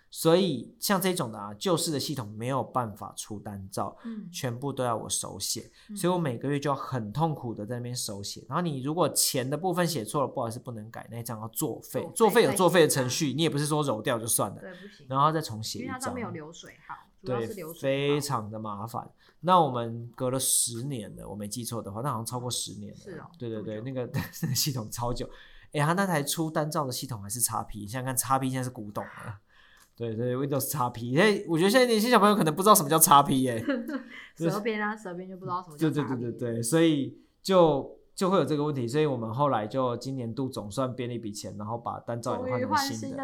[0.10, 8.46] 所以像这种的啊，旧式的系统没有办法出单照，嗯，全部都要我手写，嗯，所以我每个月就要很痛苦的在那边手写。
[8.48, 17.48] 然后你如果钱的部分写错了，不好意思不能改，那一张要作废，作废有作废的程序，你也不是说揉掉就算了，对，不行，然后再重写一张，因为它上面有流水号，对，
[17.80, 19.10] 非常的麻烦。
[19.42, 23.00] 那我们隔了十年了，我没记错的话，那好像超过十年了。
[23.00, 23.26] 是哦。
[23.38, 24.02] 对对对，那个
[24.42, 25.30] 那个系统超久。
[25.72, 29.40] 哎，他那台出单照的系统还是 XP，你想想看 XP 现在是古董了。
[29.96, 31.20] 对对，Windows XP。
[31.20, 33.64] 哎，我觉得现在年轻小朋友可能不知道什么叫叉 P 耶。
[34.36, 35.78] 蛇边啊，舌边就不知道什么。
[35.78, 37.99] 对对对对对，所以就。
[38.20, 43.24] 就会有这个问题，所以我们后来就今年度总算编了一笔钱，然后把单照也换成新的，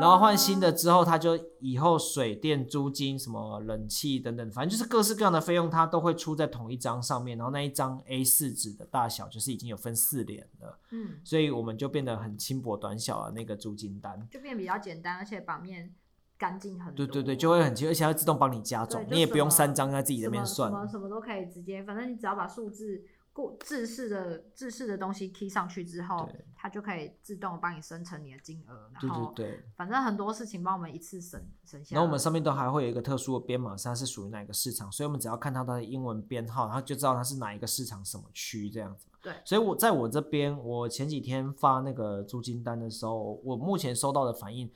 [0.00, 7.36] 然后换新的之后，它就以后水电租金、什么冷气等等，反正就是各式各样的费用，它都会出在同一张上面。
[7.36, 15.94] 然后那一张 A4 纸的大小就是已经有分四联了，嗯，所以我们就变得很轻薄短小的那个租金单，就变比较简单，而且版面
[16.38, 17.04] 干净很多。
[17.04, 23.04] 对对对，就会很轻，而且它自动帮你加总，你也不用三张在自己那边算，什么什么都可以直接，反正你只要把数字。
[23.32, 31.96] 过制式的制式的东西 key 上去之后，它就可以自动帮你生成你的金额，然后对对对，反正很多事情帮我们一次省省下来。
[31.96, 39.06] 然后我们上面都还会有一个特殊的编码，它是属于哪个市场，所以我们只要看到它的英文编号，然后就知道它是哪一个市场什么区这样子。
[39.22, 44.70] 对，所以我在我这边，我前几天发那个租金单的时候，我目前收到的反应。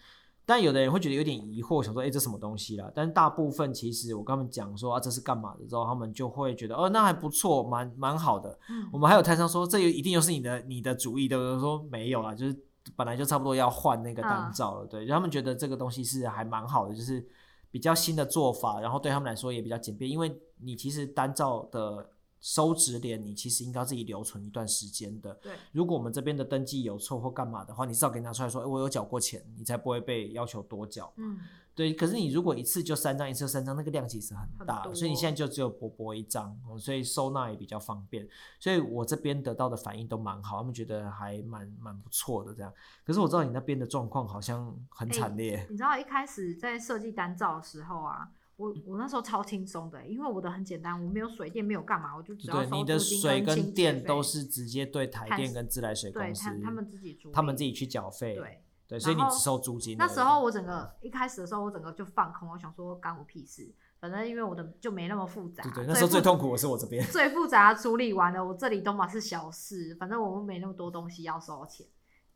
[0.48, 2.88] 但有的人会觉得有点疑惑，想说，哎、欸，这什么东西啦？
[2.94, 8.56] 但大部分其实我跟他们讲说啊，这是干嘛的之后，他们就会觉得，哦，那还不错，蛮蛮好的。
[8.70, 12.56] 嗯，我们还有摊商说，这一定又是你的你的主意的，都说没有啦，就是
[12.94, 17.26] 本来就差不多要换那个单照了，嗯、对，他们觉得这个东西是还蛮好的，就是
[17.70, 22.10] 比较新的做法，然后对他们来说也比较简便，因为你其实单照的。
[22.46, 25.34] 收支联，你其实应该自己留存一段时间的。
[25.42, 31.12] 对，如果我们这边的登记有错或干嘛的话，你至少给拿出来说，哎，我有缴过钱，你才不会被要求多缴。
[31.16, 31.40] 嗯，
[31.74, 31.92] 对。
[31.92, 38.24] 可是你如果一次就三张，一次就三张，那个量其实很大，很所以你现在就只有薄薄一张，所以收纳也比较方便。
[38.60, 42.72] 所以我这边得到的反应都蛮好，他们觉得还蛮蛮不错的这样。
[43.04, 45.66] 可是我知道你那边的状况好像很惨烈。
[45.68, 48.30] 你知道一开始在设计单照的时候啊。
[48.56, 58.34] 我我那时候超轻松的，因为我的很简单，我没有水电，没有干嘛，我就只要收租金你的水跟电都是直接对台电跟自来水公司，他们自己租，他们自己去缴费。
[58.34, 59.96] 对对，所以你只收租金。
[59.98, 63.68] 那时候我整个一开始的时候，我整个就放空，我想说干我屁事，
[64.00, 65.62] 反正因为我的就没那么复杂。
[65.64, 67.04] 对对，那时候最痛苦的是我这边。
[67.10, 71.84] 最复杂的处理完了，我这里都嘛是小事，反正我们没那么多东西要收钱。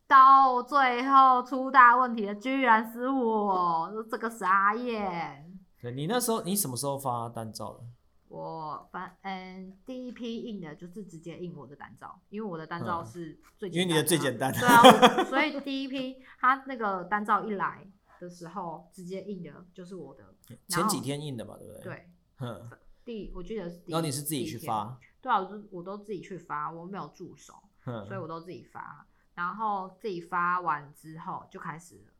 [0.08, 5.49] 到最后出大问题的居然是我，这个傻眼。
[5.80, 7.80] 对，你那时候，你什么时候发单照的？
[8.28, 14.52] 我发嗯，第一批印的就是直接印我的单照，因为我的单照是最简单的， 因为你的最简单。
[14.52, 17.84] 对啊，所以第一批他那个单照一来
[18.20, 20.34] 的时候，直接印的就是我的。
[20.68, 21.82] 前几天印的嘛，对不对？
[21.82, 22.10] 对。
[22.40, 22.70] 嗯。
[23.04, 23.92] 第我记得是第。
[23.92, 24.98] 然后你是自己去发？
[25.20, 29.06] 对啊，我都我都自己去发，我没有助手，所以我都自己发。
[29.34, 32.12] 然后自己发完之后就开始了。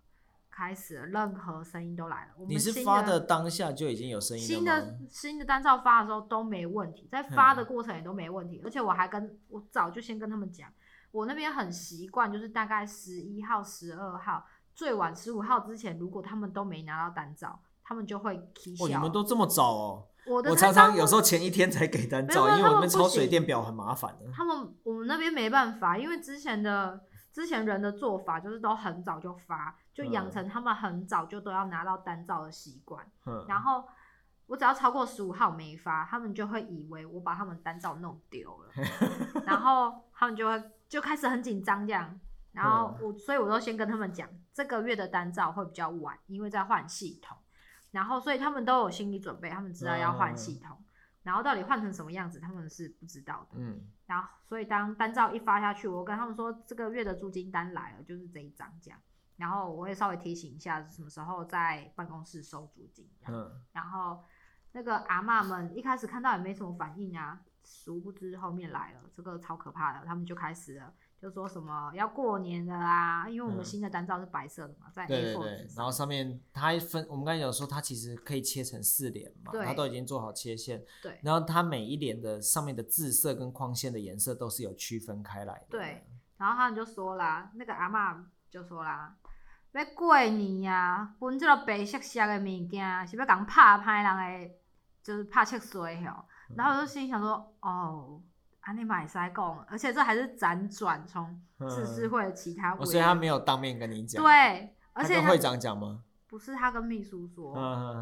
[0.50, 2.32] 开始了，任何声音都来了。
[2.36, 4.54] 我们你是发的当下就已经有声音了吗？
[4.56, 8.58] 新的新的单照发的时候都没问题，在发的过程也都没问题。
[8.58, 10.68] 嗯、而且我还跟我早就先跟他们讲，
[11.12, 18.84] 我那边很习惯，就是大概十一号、十二号，最晚十五号之前，如果他们都没拿到单照，他们就会起小。
[18.84, 20.06] 哦，你们都这么早哦？
[20.26, 24.26] 我的我常常有时候前一天才给单照，因为我们抄水电表很麻烦的。
[24.32, 27.00] 他们我们那边没办法，因为之前的。
[27.32, 33.06] 之前人的做法就是都很早就发，就养成他们很早就都要拿到单照的习惯。
[33.26, 33.44] 嗯。
[33.48, 33.86] 然后
[34.46, 38.72] 我只要超过十五号没发，他们就会以为我把他们单照弄丢了，
[39.46, 42.18] 然后他们就会就开始很紧张这样。
[42.52, 47.36] 然后我，所以我都先跟他们讲，这个月的单照会比较晚，因为在换系统。
[47.92, 50.76] 然后，所以他们都有心理准备，他们知道要换系统。
[51.22, 53.56] 然后到底换成什么样子，他们是不知道的。
[53.58, 53.80] 嗯。
[54.06, 58.98] 然后，所以当单照一发下去，我跟他们说这个月的租金单来了，就是这一张这样。
[59.40, 63.10] 然后我会稍微提醒一下，什么时候在办公室收租金。
[63.26, 63.50] 嗯。
[63.72, 64.22] 然后
[64.72, 70.92] 那个阿妈们一开始看到也没什么反应啊，殊不知后面来了，这个超可怕的，他们就开始了。
[71.20, 86.06] 就说什么要过年的啦，因为我们新的单照是白色的嘛，嗯、在 A4 对对对，然后上面它还分，我们刚才有说它其实可以切成四联嘛，它都已经做好切线，对，然后它每一联的上面的字色跟框线的颜色都是有区分开来的，对，
[86.38, 89.14] 然后他们就说啦，那个阿妈就说啦，
[89.72, 94.54] 要过年呀、啊，分即落白色色的物件是要讲怕歹人的，
[95.02, 96.24] 就是拍七岁吼，
[96.56, 98.22] 然后我就心想说，嗯、哦。
[98.60, 104.22] 啊，你买塞贡，而且这还是辗转从自治会的其他委员、嗯，所以他没有当面跟你讲。
[104.22, 106.02] 对，而且他跟会长讲吗？
[106.28, 107.54] 不是，他跟秘书说。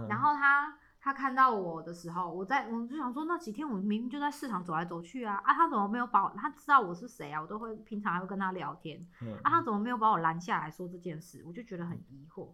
[0.08, 0.76] 然后他
[1.08, 6.30] 他看到我的时候，我在我就想说，那几天我明明就在市场走来走去啊，啊，他怎么没有把我？
[6.36, 7.40] 他知道我是谁啊？
[7.40, 9.00] 我都会平常还会跟他聊天。
[9.22, 11.42] 嗯、啊，他怎么没有把我拦下来说这件事？
[11.46, 12.52] 我就觉得很疑惑。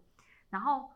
[0.49, 0.89] 然后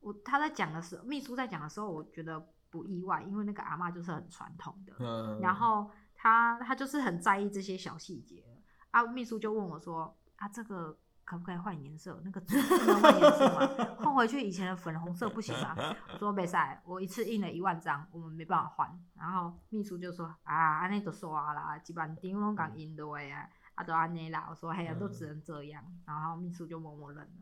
[0.00, 4.92] 我他在讲的时候，秘书在讲的时候，我觉得不意外，因为那个阿妈就是很传统的。
[4.98, 5.90] 嗯、然后。
[6.14, 8.44] 他他就是很在意这些小细节
[8.92, 12.20] 啊，秘书就问我说：“啊，这个可不可以换颜色？
[12.24, 12.56] 那个字
[12.86, 13.96] 能换颜色吗？
[13.98, 15.74] 换回去以前的粉红色不行吗？”
[16.12, 27.32] 我说：“没事，我一次印了一万张，我们没办法换。”然后秘书就说：“啊，安尼就刷啦，基本上拢讲印的呀，啊都安尼啦。”我说：“嘿呀，都只能这样。”然后秘书就默默认了。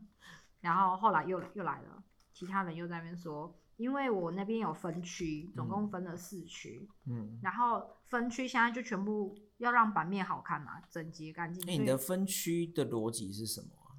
[0.59, 3.57] 然后后来又又来了，其他人又在那边说。
[3.77, 11.65] 因为我那边有分区，总共分了四区，嗯，然后分区现在就全部要让版面好看嘛，整洁干净。
[11.65, 13.95] 欸、你的分区的逻辑是什么啊？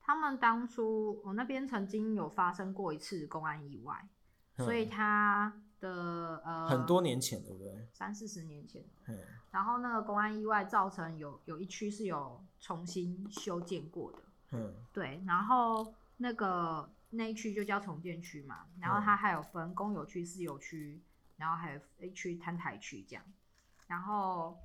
[0.00, 4.06] 他们当初我那边曾经有发生过一次公安意外，
[4.56, 7.88] 嗯、所以他的呃很多年前对不对？
[7.92, 8.84] 三四十年前。
[9.06, 9.18] 嗯、
[9.50, 14.18] 然后那个公安意外造成有有一区是有重新修建过的，
[14.52, 16.90] 嗯，对，然后那个。
[17.16, 21.00] 那一区就叫重建区嘛，然后它还有分公有区、私有区，
[21.36, 23.24] 然后还有 A 区摊台区这样。
[23.86, 24.58] 然后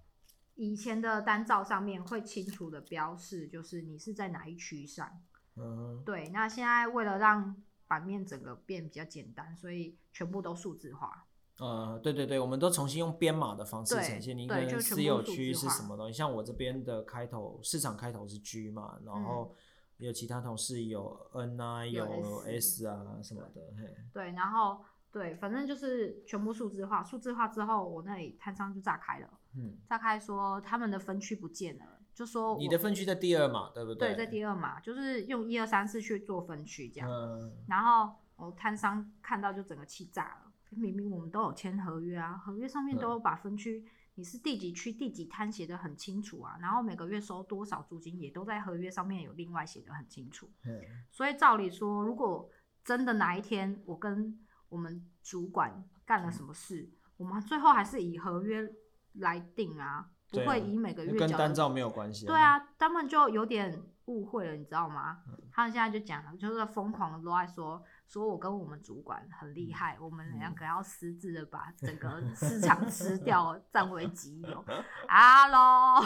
[0.59, 5.09] 以前的单照上面会清楚的标示，就是你是在哪一区上。
[5.55, 6.03] 嗯。
[6.05, 7.55] 对，那现在为了让
[7.87, 11.25] 版面整个变比较简单，所以全部都数字化。
[11.59, 14.37] 呃，对对对，我们都重新用编码的方式呈现。
[14.37, 16.13] 你可能私有区是什么东西？
[16.13, 19.53] 像我这边的开头，市场开头是 G 嘛，然后。
[19.53, 19.55] 嗯
[19.99, 24.79] 有其他同事有 N 啊，有 S 啊什么的，嘿对，然后
[25.11, 34.09] 对，反正就是全部数字化，数字化之后，我那里摊商就炸开了，嗯，大概说他们的分区不见了，就说你的分区在第二嘛，对不对？
[34.09, 43.85] 对，在第二嘛，就是用一二三四去做分区这样，嗯，然后我摊商看到就整个气炸了，明明我们都有签合约啊，合约上面都有把分区。
[44.15, 50.49] 你是第几区第几摊写的很清楚啊，然后每个月收多少租金也都在合约上面有另外写的很清楚。
[50.65, 50.77] 嗯，
[51.09, 52.49] 所以照理说，如果
[52.83, 58.69] 真的哪一天我跟我们主管干了什么事，我们最后还是以合约
[59.13, 62.25] 来定啊，不会以每个月跟单照没有关系。
[62.25, 65.19] 对啊，他们就有点误会了，你知道吗？
[65.51, 67.81] 他们现在就讲了，就是疯狂的都在说。
[68.07, 74.65] 说我跟我们主管很厉害，我们两个要私自的把整个市场吃掉， 占为己有。
[75.07, 76.03] Hello，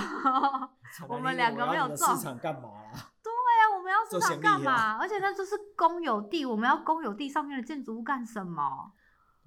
[1.08, 2.92] 我们两个没有做市场干嘛啦？
[3.24, 4.98] 对呀、啊，我们要市场干嘛？
[4.98, 8.92] 而且那就是公有地，我们要公有地上面的建筑物干什么？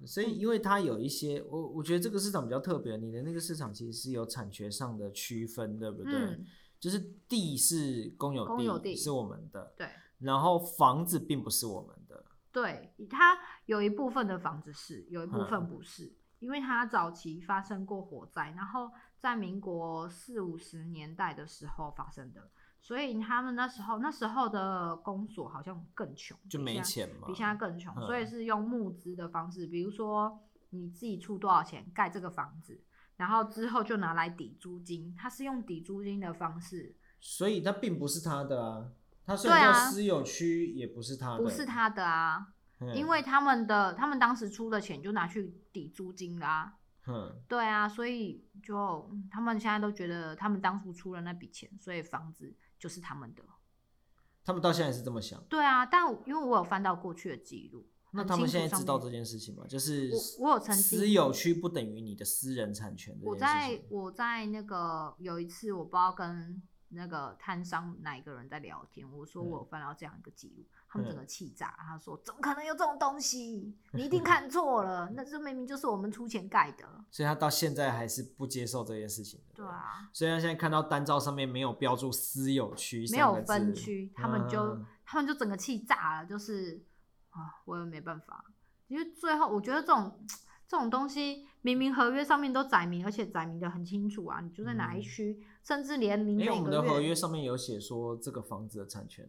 [0.05, 6.13] 所以，因为它有一些，我我觉得这个市场比较特别，你的那个市场其实是有产权上的区分，对不对？
[6.13, 6.45] 嗯、
[6.79, 12.23] 就是地是公有地，公有地是我们的，对，然后房子并不是我们的。
[12.51, 22.49] 对，它有一部分的房子是，有一部分不是，嗯、因为它早期发生过火灾，然后在民国四五十年代的时候发生的，
[22.87, 32.81] 所以他们那时候那时候的公所好像更穷，就没钱嘛，比现在更穷，嗯、所以是用募资的方式，比如说你自己出多少钱盖这个房子，
[33.17, 38.89] 然后之后就拿来抵租金，他是用抵租金的方式，所以它并不是他的啊。
[39.25, 46.73] 他虽然说私有区也不是他的，不是他的啊，嗯、因为他们的他们当时出的钱就拿去抵租金啦、啊，
[47.07, 53.43] 嗯，对啊，所以就他们现在都觉得他们当初出了那笔钱，所以房子就是他们的，
[54.43, 59.65] 他们到现在是这么想，对啊，但因为我有翻到过去的记录，那他们现在知道这件事情吗？
[59.67, 66.61] 就是我我有曾经私有区不等于你的私人产权，我在我在那个有一次我不知道跟。
[66.89, 73.75] 那个摊商哪一个人在聊天，我说我翻到这样一个记录，嗯、他们整个气炸，他说怎么可能有这种东西？
[73.93, 76.85] 你一定看错了， 那这明明就是我们出钱盖的。
[77.11, 79.39] 所以他到现在还是不接受这件事情。
[79.53, 86.83] 对啊，所以他现在看到单照上面没有标注私有区，没有分区，他们就、嗯、他们就整个气炸了，就是
[87.29, 88.45] 啊，我也没办法，
[88.87, 90.19] 因为最后我觉得这种。
[90.69, 99.25] 这种东西明明合约上面都载明，而且载明的很清楚啊，你住在哪一区，嗯、甚至连明每个月，因为我们的合约上面有写说这个房子的产权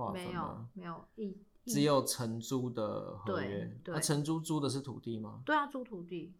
[0.00, 1.36] 划分没有，没有一
[1.66, 5.42] 只有承租的合约，对，对，承租租的是土地吗？
[5.44, 6.34] 对啊，租土地。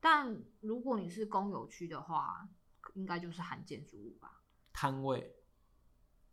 [0.00, 2.48] 但如果你是公有区的话，
[2.94, 4.42] 应该就是含建筑物吧？
[4.72, 5.34] 摊位，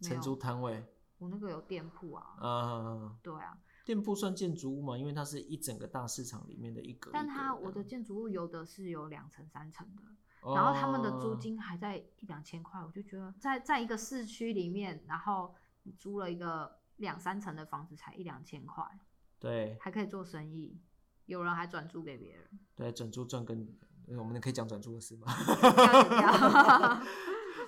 [0.01, 0.85] 承租摊位，
[1.17, 3.57] 我那个有店铺啊，嗯，对啊。
[3.83, 4.97] 店铺算建筑物吗？
[4.97, 10.01] 因为它是一整个大市场里面的一个，但它我的建筑物有的是有两层、三层的，
[10.41, 15.53] 哦、然后他们的租金还在一两千块，我就觉得在在一个市区里面，然后
[15.85, 18.83] 你租了一个两三层的房子才一两千块，
[19.39, 20.77] 对，还可以做生意，
[21.25, 23.67] 有人还转租给别人，对，转租赚更，
[24.17, 25.27] 我们可以讲转租的事吗？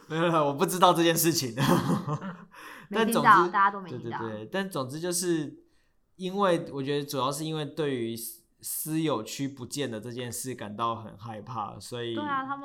[0.08, 1.56] 没有，我不知道这件事情，
[2.92, 5.64] 但总之，大家都没听到，对对对，但总之就是。
[6.18, 8.16] 因为我觉得主要是因为对于
[8.62, 12.18] 私有区不见的这件事感到很害怕，所以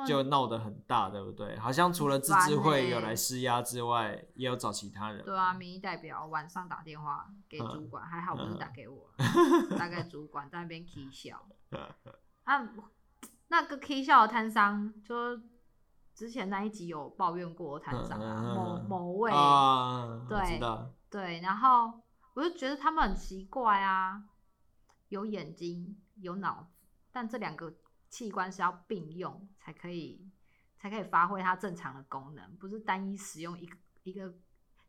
[0.07, 1.57] 就闹得很大，对不对？
[1.59, 5.23] 好像除了自治会有来施压之外，也有找其他人。
[5.23, 9.09] 对啊，民意代表晚上打电话给主管，还好不是打给我，
[9.77, 11.45] 大概主管在那边 K 笑。
[12.43, 12.69] 啊，
[13.49, 15.39] 那个 K 笑的摊商，就
[16.15, 19.31] 之前那一集有抱怨过摊商啊，某某位，
[20.27, 20.59] 对
[21.09, 22.01] 对，然后。
[22.35, 24.19] 我就觉得他们很奇怪啊，
[25.13, 27.71] 有眼睛有脑子，但这两个
[28.09, 30.27] 器官是要并用才可以，
[30.75, 34.33] 才可以发挥它正常的功能，不是单一使用一个一个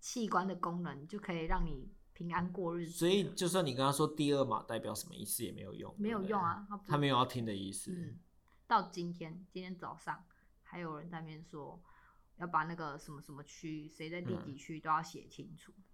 [0.01, 2.93] 器官的功能就可以让你平安过日子。
[2.93, 7.93] 所以，就算你跟他说第二码代表什么意思也没有用，没有用啊，他，他没有要听的意思。
[7.93, 8.19] 嗯，
[8.67, 10.25] 到今天，今天早上
[10.63, 11.79] 还有人在那边说
[12.39, 15.71] 要把那个什么什么区，谁在第几区都要写清楚。
[15.77, 15.85] 嗯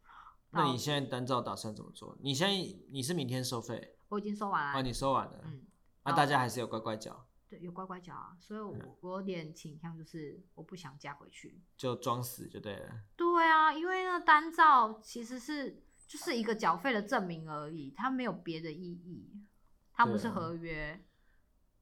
[0.53, 2.17] 那你现在单照打算怎么做？
[2.21, 3.97] 你现在你是明天收费？
[4.11, 4.79] 我已经收完了。
[4.79, 5.41] 哦，你收完了。
[5.47, 5.67] 嗯。
[6.05, 7.27] 那大家还是有乖乖缴？
[7.49, 8.37] 对，有乖乖缴啊。
[8.39, 12.89] 所以我，我、嗯、我有点倾向就是我不想嫁回去，就装死就对了。
[13.17, 19.31] 对啊，因为那单照其实是就是一个缴费的证明而已，它没有别的意义，
[19.93, 21.05] 它不是合约。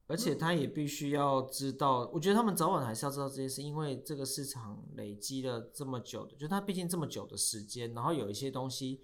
[0.07, 8.99] 而且他也必须要知道，我觉得他们早晚还是要知道这件事，因为这个市场累积了这么久的，就他毕竟这么久的时间，然后有一些东西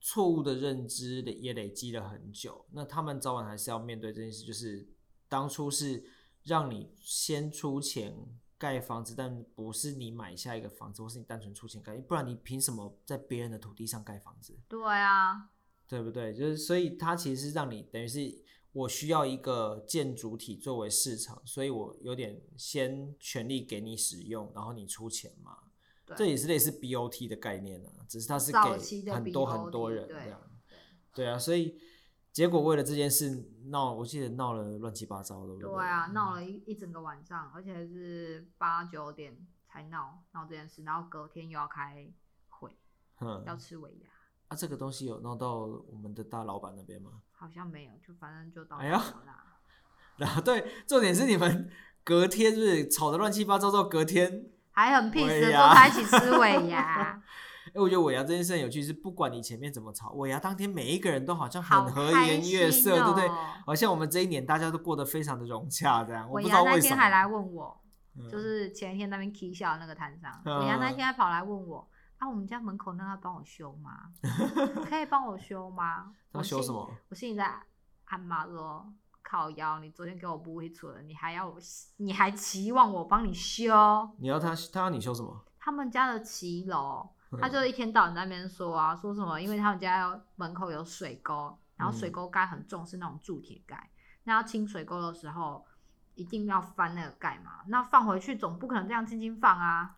[0.00, 4.88] 错误的认知也累积了很久，那他们早晚还是要面对这件事，就是
[5.28, 6.04] 当初是
[6.44, 8.16] 让你先出钱
[8.56, 14.58] 盖房子，但不是你买下一个房子，或是你单纯出钱盖，不然你凭什么在别人的土地上盖房子？
[14.68, 15.50] 对啊，
[15.86, 16.34] 对不对？
[16.34, 18.44] 就是所以他其实是让你等于是。
[18.72, 25.67] 我需要一个建筑体作为市场，所以我有点先权利给你使用，然后你出钱嘛。
[26.08, 30.40] 对这也是类似 BOT 的概念啊，只是它是给很多很多人这样。
[31.14, 31.78] 对，啊，所以
[32.32, 35.56] 结果为了这件事闹，我记得闹了乱七八糟的。
[35.56, 39.36] 对啊，闹了一一整个晚上，而且是八九点
[39.66, 42.08] 才闹闹这件事，然后隔天又要开
[42.48, 42.76] 会，
[43.20, 44.08] 嗯，要吃尾牙。
[44.48, 47.22] 啊，这个东西有闹到我们的大老板那边吗？
[47.32, 49.02] 好像没有，就反正就到哎呀，
[50.16, 51.70] 然 后对，重点是你们
[52.02, 57.20] 隔天就是吵得乱七八糟，到隔天还很 peace 的坐在一起吃尾牙。
[57.68, 63.28] 哎，我觉得尾牙这件事很有趣，是不管你前面怎么吵，尾牙当天每一个人都好像很和颜悦色，哦、对不对？
[63.66, 66.30] 好像我们这一年大家都过得非常的融洽，这样。
[66.30, 67.78] 尾牙那天还来问我，
[68.16, 71.86] 嗯、就是前一天那边 K 笑那个摊商，尾牙、嗯、那天还跑来问我。
[72.18, 74.10] 啊，我们家门口那个帮我修吗？
[74.88, 76.12] 可以帮我修吗？
[76.32, 76.90] 他修什么？
[77.10, 77.48] 我心里在
[78.06, 78.92] 暗骂说
[79.28, 81.54] ：“靠腰，你昨天给我补一寸，你还要，
[81.98, 83.70] 你还期望我帮你修？
[84.16, 85.44] 你要他，他要你修什么？
[85.58, 87.06] 他们家的骑楼，
[87.38, 89.38] 他就一天到晚在那边说啊，说什么？
[89.38, 93.90] 因为他们家门口有水沟，然后水沟盖很重，是那种铸铁盖。
[94.24, 95.62] 那要清水沟的时候，
[96.14, 97.60] 一定要翻那个盖嘛。
[97.66, 99.96] 那放回去总不可能这样轻轻放啊。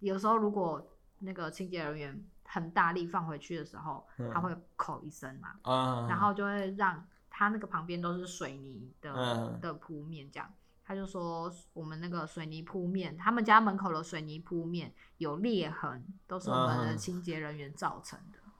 [0.00, 0.84] 有时候如果
[1.20, 7.06] 那个清洁人员很大力放回去的时候，嗯、他会口一声嘛，嗯、然后就会让
[7.42, 10.48] 他那个旁边都是水泥的、嗯、的铺面，这样
[10.84, 18.38] 他就说我们那个水泥铺面，他们家门口的水泥铺面有裂痕，都是我们的清洁人员造成的。
[18.44, 18.52] 嗯、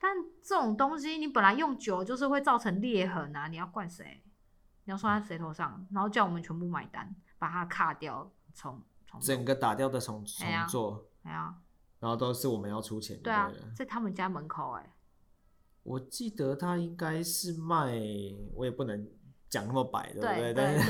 [0.00, 4.22] 但这种东西你本来用久就是会造成裂痕啊，你要怪谁？
[4.84, 5.86] 你要算在谁头上？
[5.90, 11.06] 然后叫我们全部买单，把它卡掉，重重整个打掉的重重做。
[11.24, 11.54] 哎呀，
[11.98, 14.90] 然后都是我们要出钱，对啊，在他们家门口哎、欸。
[15.84, 17.94] 我记得他应该是卖
[18.54, 19.06] 我也不能
[19.48, 20.86] 讲那么白对不对但是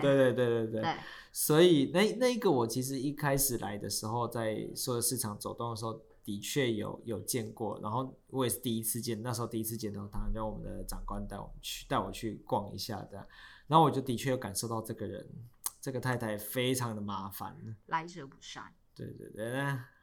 [0.02, 0.94] 对对 对对
[1.30, 7.78] 所以那那一个我其实一开始来的时候在所有市场走动的时候的确有有见过。
[7.80, 13.28] 然后我也是第一次见那时候第一次见到他然我们的长官带我去带我去逛一下的
[13.66, 15.24] 然后我就的确有感受到这个人
[15.80, 18.74] 这个太太非常的麻烦来者不善。
[18.94, 19.52] 对对对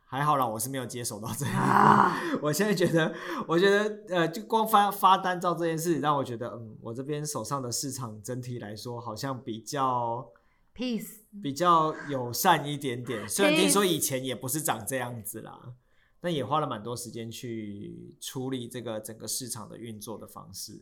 [0.08, 1.56] 还好啦，我是没有接手到这样。
[1.56, 3.14] 啊、 我现在觉得，
[3.48, 10.32] 我觉得，呃，就光发发单照这件事，让我觉得，嗯，我这边手上的市场整体来说，好像比较
[10.76, 13.28] peace，比较友善一点点。
[13.28, 15.74] 虽然听说以前也不是长这样子啦，
[16.22, 20.80] 但也花了蛮多时间去处理这个整个市场的运作的方式。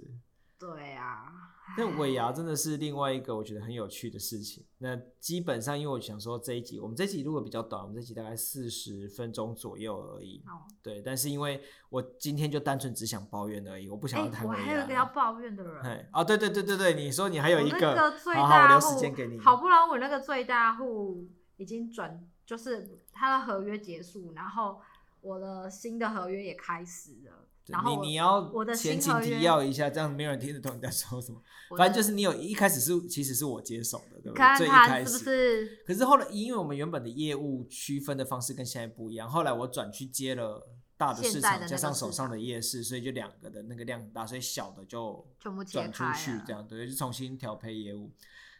[0.59, 1.49] 对啊。
[1.77, 4.65] 那尾牙真的是另外一个我觉得很有趣的事情。
[4.79, 10.43] 那基本上，因为我想说这一集，我们这一集如果比较短，我们这一集大概四十分钟左右而已。
[10.45, 10.67] 哦。
[10.83, 14.61] 对，但是因为我今天就单纯只想抱怨而已，我不想要谈尾牙。
[14.61, 15.81] 我还有一个要抱怨的人。
[15.83, 19.39] 哎哦，对对对对对，你说你还有一个，那个最大户，好好，我留时间给你。
[19.39, 24.81] 好不容易我那个最大户已经转，就是他的合约结束，然后
[25.21, 27.47] 我的新的合约也开始了。
[27.67, 31.41] 然后你你要前情提要一下，这样没有人听得懂你在说什么。
[31.77, 34.57] 反正就是你有一开始是其实是我接手的，对不对？
[34.57, 35.83] 最一开始是不是？
[35.87, 45.25] 可是后来，因为我们原本的业务区分的方式跟现在不一样，后来我转去接了大的市场，加上手上的夜市，所以就两个的那个量很大，所以小的就
[45.65, 48.11] 转出去，这样对，就重新调配业务。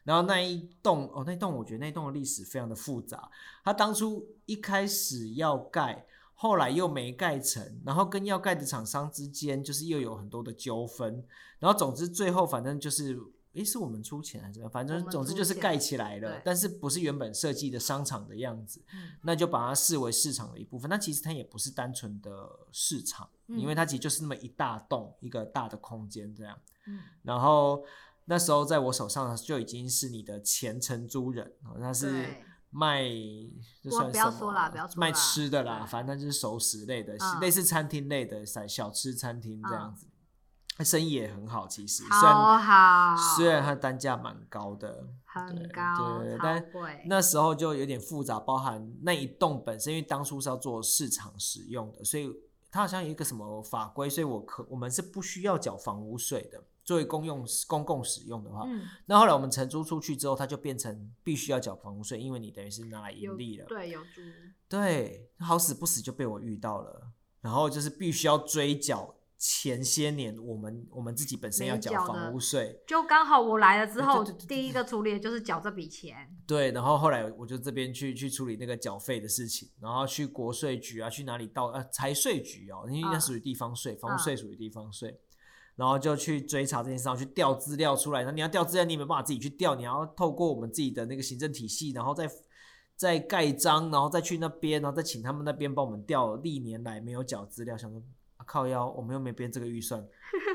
[0.06, 3.30] 然后那一栋哦，那栋我觉得那栋的历史非常的复杂。
[3.66, 6.06] 他当初一开始要盖。
[6.43, 11.23] 后来又没盖成，然后跟要盖的厂商之间就是又有很多的纠纷，
[11.57, 13.17] 然后总之最后反正就是，
[13.53, 14.67] 诶，是我们出钱还是？
[14.67, 18.81] 反正总之就是盖起来了，但是不是原本设计的商场的样子，
[19.21, 20.89] 那就把它视为市场的一部分。
[20.89, 26.59] 那其实它也不是单纯的市场，因为它其实就是那么一大栋一个大的空间这样。
[26.87, 27.85] 嗯然后
[28.25, 32.25] 那时候在我手上就已经是你的前承租人，那是。
[32.74, 33.03] 卖
[33.84, 34.11] 就算？
[34.11, 40.07] 不要说啦，不要说啦，卖吃的啦，反正就是熟食类的，类似餐厅类的小小吃餐厅这样子，
[40.84, 41.67] 生意也很好。
[41.67, 46.65] 其实，好好，虽然它单价蛮高的，很高，对，但
[47.05, 52.30] 那时候就有点复杂，包含那一栋本身，因为当初是要做市场使用的，所以
[52.71, 56.63] 它好像有一个什么法规，所以我可我们是不需要缴房屋税的。
[56.84, 63.65] 作为公用公共使用的话，嗯，那后来我们承租出去之后，它就变成必须要缴房屋税，因为你等于是拿来盈利了。
[63.67, 64.21] 对，有租。
[64.67, 67.11] 对，好死不死就被我遇到了，
[67.41, 76.36] 然后就是必须要追缴前些年我们我们自己本身要缴房屋税，就刚好我来了之后，第一个处理的就是缴这笔钱。
[76.47, 85.17] 对，然后后来我就这边去去处理那个缴费的事情，然后去国税局啊，去哪里到呃财税局哦，因为那属于地方税，房屋税属于地方税。
[85.76, 88.24] 然后就去追查这件事，然后去调资料出来。
[88.24, 92.30] 那你要调资料，你也没办法自己去调，你要透过我们自己的那个行政体系，然后再
[92.95, 97.76] 再盖章，然后再去那边，然后再请他们那边帮我们调历年来没有缴资料。
[97.76, 98.01] 想说、
[98.38, 100.05] 啊、靠腰，我们又没编这个预算，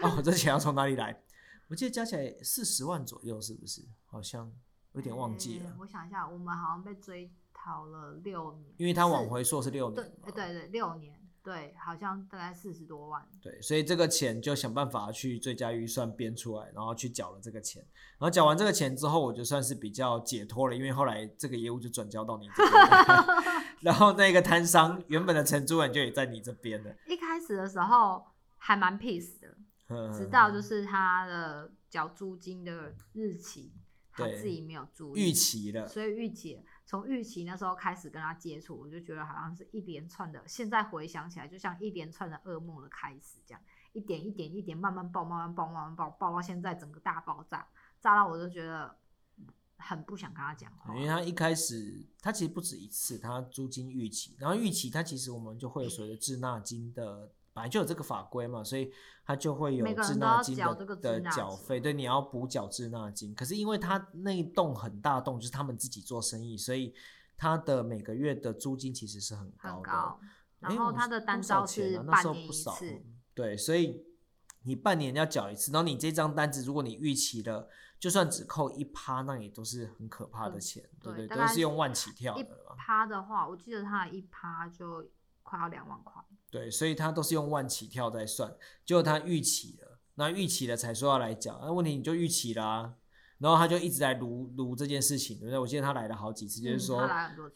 [0.17, 1.21] 我，这钱要从哪里来？
[1.69, 3.83] 我记得加起来四十万左右，是不是？
[4.07, 4.51] 好像
[4.93, 5.67] 有点忘记了。
[5.67, 9.97] 欸、我想一下，我们好像被追讨了六年，因为他往回溯是六年。
[10.25, 11.21] 对对对，六年。
[11.43, 13.27] 对，好像大概四十多万。
[13.41, 17.83] 对，所以这个钱就想办法去最佳预算编出来，然后去缴了这个钱。
[18.19, 22.75] 然后缴完这个钱之后，我就算是比较解脱了，因为后来这个业务就转交到你这边。
[23.81, 26.95] 然后那个摊商原本的承租人就也在你这边了。
[27.07, 28.25] 一开始的时候
[28.57, 33.73] 还蛮 peace 的，直到就是他的缴租金的日期，
[34.13, 36.63] 他自己没有注意，逾期了，所以逾期了。
[36.89, 40.43] 从预期那时候开始跟他接触，我就觉得好像是一连串的。
[40.49, 43.61] 现在回想起来，就像一连串的噩梦的开始，这样
[43.93, 47.69] 一点一点一点慢慢爆，慢慢爆，慢慢爆，爆到现在整个大爆炸，
[48.01, 48.97] 炸到我就觉得
[49.77, 50.97] 很不想跟他讲话。
[50.97, 57.31] 因为他一开始，他其实不止一次，他租金预期，然后预期，他其实我们就会有所谓的滞纳金的。
[57.59, 58.89] 本来就有这个法规嘛，所以
[59.25, 61.81] 他就会有滞纳金的的缴费。
[61.81, 63.35] 对，你要补缴滞纳金。
[63.35, 66.95] 可是因为他那一栋很大栋，就是他们自己做生意，所以
[67.37, 69.83] 他的每个月的租金其实是很高的。
[69.83, 70.21] 高
[70.61, 73.03] 然后他的单招是半年一次。
[73.35, 74.05] 对，所以
[74.63, 75.73] 你半年要缴一次。
[75.73, 81.37] 然后你这张单子，如果你逾期了，就算只扣一趴，那也都是很可怕的钱，嗯、对不对？
[81.37, 82.41] 都是用万起跳的。
[82.41, 82.47] 一
[82.77, 85.11] 趴的话，我记得他一趴就
[85.43, 86.23] 快要两万块。
[86.51, 92.95] 对，所以他都是用万起跳在算，结果他逾期了，那逾期了才说要来缴，那问题你就逾期啦啊，
[93.39, 95.59] 然后他就一直在撸撸这件事情，对不对？
[95.59, 97.09] 我记得他来了好几次，就是说，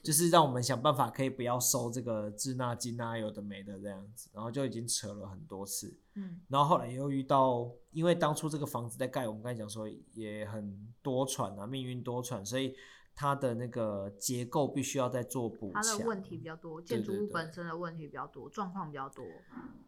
[0.02, 5.98] 就是让我们想办法可以不要收这个滞纳金啊，有的没的这样子，然后就已经扯了很多次。
[6.14, 12.76] 嗯，然后后来又遇到，因为当初这个房子在盖，我们刚才讲说也很多舛啊，命运多舛，所以
[13.14, 15.82] 它的那个结构必须要再做补强。
[15.82, 19.24] 它的问题比较多，建筑物本身的问题比较多，状况比较多。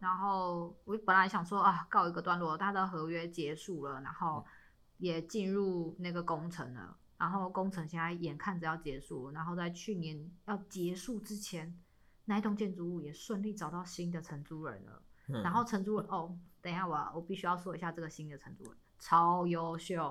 [0.01, 4.45] 然后我本来想说啊，告一个段落，它的合约结束了，然后。
[4.99, 11.77] 也进入那个工程了，然后工程现在眼看着要结束，然后在去年要结束之前，
[12.27, 15.03] 那一栋建筑物也顺利找到新的承租人了。
[15.27, 20.11] 嗯、然后承租人哦，等一下我我必须要说一下这个新的承租人超优秀，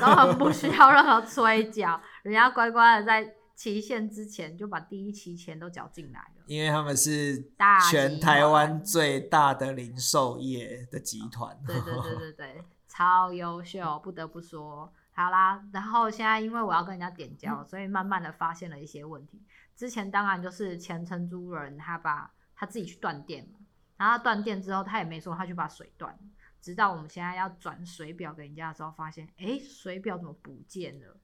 [0.00, 7.50] 然后不需要任何催缴，人家乖乖的在期限之前就把第一期钱都缴进来了，因为他们是
[7.90, 11.58] 全台湾最大的零售业的集团。
[11.66, 12.64] 对对对对 对。
[12.90, 15.62] 超优秀，不得不说，好啦。
[15.72, 19.40] 然后现在因为我要跟人家点交，所以慢慢的发现了一些问题。
[19.76, 23.60] 之前当然就是前承租人他把他自己去断电嘛，
[23.96, 26.18] 然后他断电之后他也没说他去把水断，
[26.60, 31.16] 直到我们现在要转水表给人家的时候，发现哎，水表怎么不见了？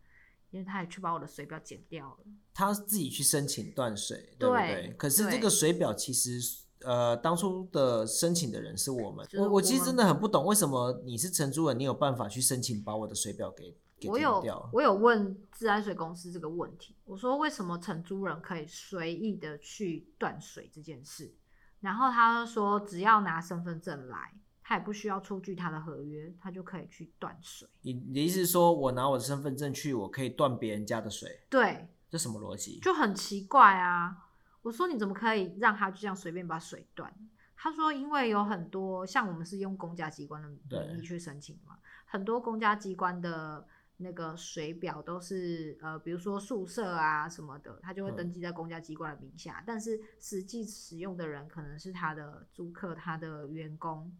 [0.50, 2.18] 因为他也去把我的水表剪掉了。
[2.52, 4.94] 他自己去申请断水，对不对？
[4.98, 6.64] 可是这个水表其实。
[6.80, 14.38] 呃，当初的申请的人是我们，我我其实真的很不懂，为什么你是承租人，你有办法去申请把我的水表给给停掉？
[14.38, 21.34] 我有，我有问自来水公司这个问题，我说为什么承租人可以随意的去断水这件事？
[21.80, 24.34] 然后他说只要拿身份证来，
[24.66, 27.68] 他也不需要出具他的合约，他就可以去断水。
[27.82, 31.42] 你你的意思是说我拿我的身份证去，我可以断别人家的水？
[31.50, 32.80] 对，这什么逻辑？
[32.80, 34.30] 就很奇怪啊。
[34.62, 37.14] 我说你怎么可以让他就这样随便把水断？
[37.54, 43.66] 他说因为有很多像我们是用公家机关的名义去申请嘛，很多公家机关的
[43.98, 54.10] 那个水表都是呃，比如说宿舍啊什么的，他就会登记在公家机关的名下，嗯、但是实际使用的人可能是他的租客、他的员工，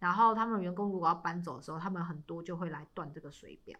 [0.00, 3.78] 然后他们员工如果要搬走的时候，他们很多就会来断这个水表。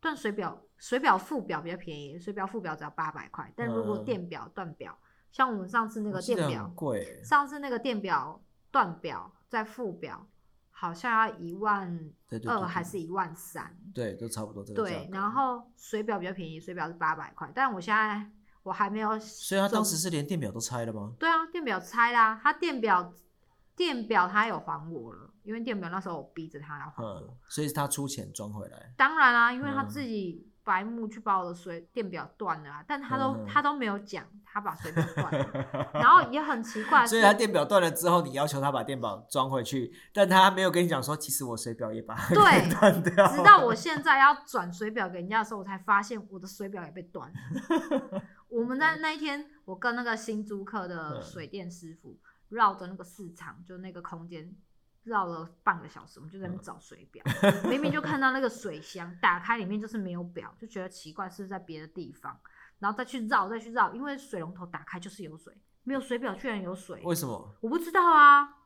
[0.00, 4.98] 断水表，水表副表比较便宜，水表副表只要八百块，但如果电表断表。
[5.30, 10.26] 像我们上次那个电表，贵上次那个电表断表在副表，
[10.70, 12.12] 好像要一万
[12.48, 13.74] 二还是一万三？
[13.94, 14.90] 对，都差不多这个价。
[14.90, 18.30] 对，然后水表比较便宜，水表是八百块，但我现在
[18.62, 19.18] 我还没有。
[19.20, 21.14] 所以他当时是连电表都拆了吗？
[21.18, 23.14] 对啊，电表拆啦，他电表
[23.74, 28.92] 电表他有还我了，因为电表那时候我逼着他要还我，嗯，所以是他出钱装回来。
[28.96, 30.48] 当然啦，因为他自己。
[30.64, 43.26] 白木去把我的水电表断了啊，但他都、嗯、他都没有讲，他把水表断了， 然后也很奇怪，所以他电表断了之后，你要求他把电表装回去，但他没有跟你讲说，其实我水表也把 对断掉。
[43.26, 48.22] 直到我现在要转水表给人家的时候，我才发现我的水表也被断了。
[48.48, 52.16] 我们在那一天，我跟那个新租客的水电师傅
[52.50, 54.54] 绕着那个市场，就那个空间。
[55.04, 62.38] 绕了半个小时，我们就在那边找水表，嗯、明明就看到那个水箱打开，里面就是没有表，就觉得奇怪，是不是在别的地方？
[62.78, 65.52] 然后再去绕，再去绕，因为水龙头打开就是有水，
[65.84, 67.54] 没有水表居然有水，为什么？
[67.60, 68.56] 我不知道啊。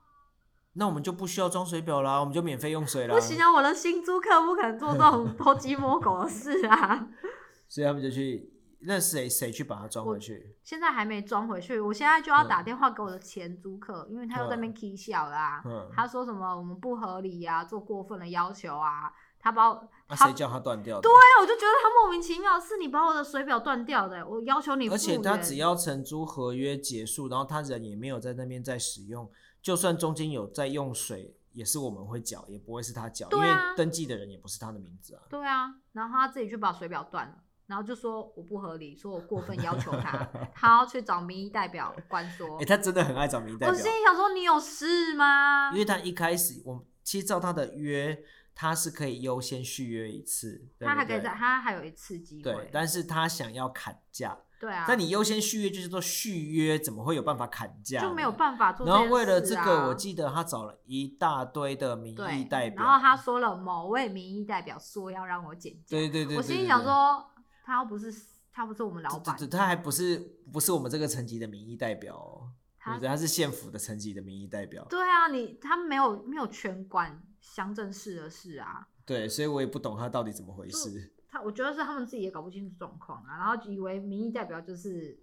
[0.75, 3.15] 那我们就不需要装水表啦，我们就免费用水啦。
[3.15, 7.09] 不行啊，我的新租客不可能做这种偷鸡摸狗的事啊。
[7.69, 8.56] 所以他们就去。
[8.81, 10.57] 那谁谁去把它装回去？
[10.63, 15.63] 现在还没装回去，我现在就要打电话给我的前租客，嗯、因为他又在那边起笑啦。
[15.65, 19.13] 嗯、他说什么我们不合理呀、啊，做过分的要求啊。
[19.39, 21.03] 他把我，那谁、啊、叫他断掉的？
[21.03, 24.89] 对啊，我就觉得他莫名其妙，是你把我的水表断掉的，我要求你。
[24.89, 29.31] 而且他只要承租合约结束，然后他人也没有在那边在使用，
[29.63, 35.23] 就算中间有在用水，也是我们会缴，也不会是他缴，啊、因为登记的人也不是他的名字啊。
[35.31, 37.35] 对啊，然后他自己去把水表断了。
[37.67, 40.19] 然后就说我不合理，说我过分要求他，
[40.55, 42.57] 他要去找民意代表关说。
[42.57, 43.69] 哎、欸，他真的很爱找民意代表。
[43.69, 45.71] 我心里想说，你有事吗？
[45.73, 48.19] 因为他一开始，我其实照他的约，
[48.55, 52.53] 他是可以优先续约一次，对对，他还可以再，他还有一次机会。
[52.53, 54.39] 对，但是他想要砍价。
[54.59, 54.87] 对啊。
[54.89, 58.01] 那你优先续约就是说续约，怎么会有办法砍价？
[58.01, 58.89] 就没有办法做、啊。
[58.89, 62.83] 然后为了这个，我记得他找了一大堆的民意代表。
[62.83, 65.91] 然后他说了，某位民意代表说要让我减价。
[65.91, 66.37] 对对，对对对。
[66.39, 67.23] 我心里想说，
[67.67, 68.15] 他又不是。
[68.59, 70.19] 他不是我们老板，他还不是
[70.51, 72.49] 不是我们这个层级的民意代表哦，
[72.79, 74.83] 他他是县府的层级的民意代表。
[74.89, 78.89] 对啊，你他没有没有权管乡镇市的事啊。
[79.05, 81.13] 对，所以我也不懂他到底怎么回事。
[81.29, 85.21] 他我觉得是他们自己也搞不清楚状况啊，然后以为民意代表就是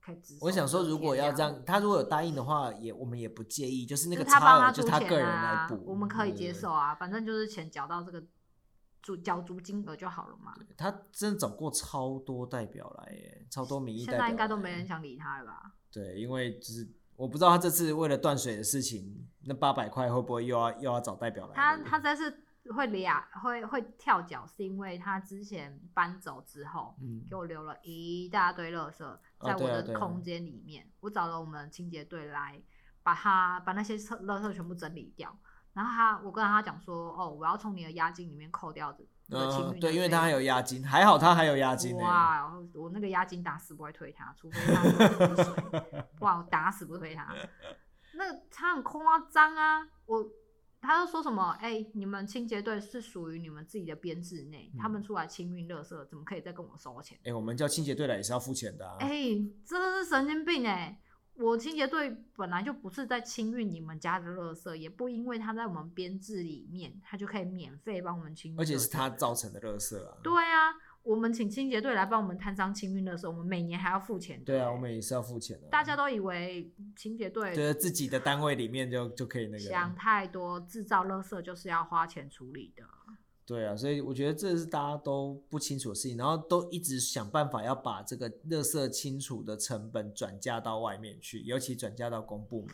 [0.00, 0.18] 可以。
[0.40, 8.22] 我想说，如果要这样，他如果有答应的话，也我们也不介意，就是那个差额就是他个人来补，我们可以接受啊，反正就是钱缴到这个
[9.06, 10.52] 租缴足金额就好了嘛。
[10.76, 14.14] 他真的找过超多代表来耶，超多民意代表。
[14.14, 15.74] 现在应该都没人想理他了吧？
[15.92, 21.54] 对，因为就是我不知道他这次为了断水的事情，那八百块会不会又要又要找代表来？
[21.54, 22.42] 他 他这次
[22.74, 30.82] 会俩会会跳脚，是因为他之前搬走之后，嗯，给我留了一大堆垃圾在我的空间里面。
[30.82, 32.60] 哦啊啊、我找了我们清洁队来
[33.04, 35.38] 把他把那些垃圾全部整理掉。
[35.76, 39.04] 然后他，我跟他讲说，哦，我要从你的押金里面扣掉的。
[39.28, 41.94] 嗯，对，因为他还有押金，还好他还有押金。
[41.98, 44.84] 哇，我那个押金打死不会退他，除非他
[45.26, 45.44] 有水。
[46.20, 47.34] 哇，我打死不退他。
[48.14, 50.26] 那他很夸张啊，我
[50.80, 57.18] 他就说什么，哎、欸，你们清洁队是属于你们自己的编制内，嗯、他们出来清运垃圾，怎么可以再跟我收钱？
[57.18, 58.96] 哎、欸，我们叫清洁队来也是要付钱的、啊。
[59.00, 61.00] 哎、欸，真的是神经病哎、欸。
[61.38, 68.58] 我清洁队本来就不是在清运你们家的垃圾，也不因为他在我们编制里面，他就可以免费帮我们清运。
[68.58, 70.16] 而且是他造成的垃圾啊。
[70.22, 70.72] 对啊，
[71.02, 74.42] 我们请清洁队来帮我们摊商清运垃圾，我们每年还要付钱。
[74.44, 75.68] 对啊，我们也是要付钱的。
[75.68, 79.58] 大家都以为清洁队觉得自己的单位里面就就可以那个。
[79.58, 82.82] 想太多，制造垃圾就是要花钱处理的。
[83.46, 92.70] 对啊，所以我觉得这是大家都不清楚的事情，然后都一直想办法要把这个垃圾清除的成本转嫁到外面去，尤其转嫁到公部门，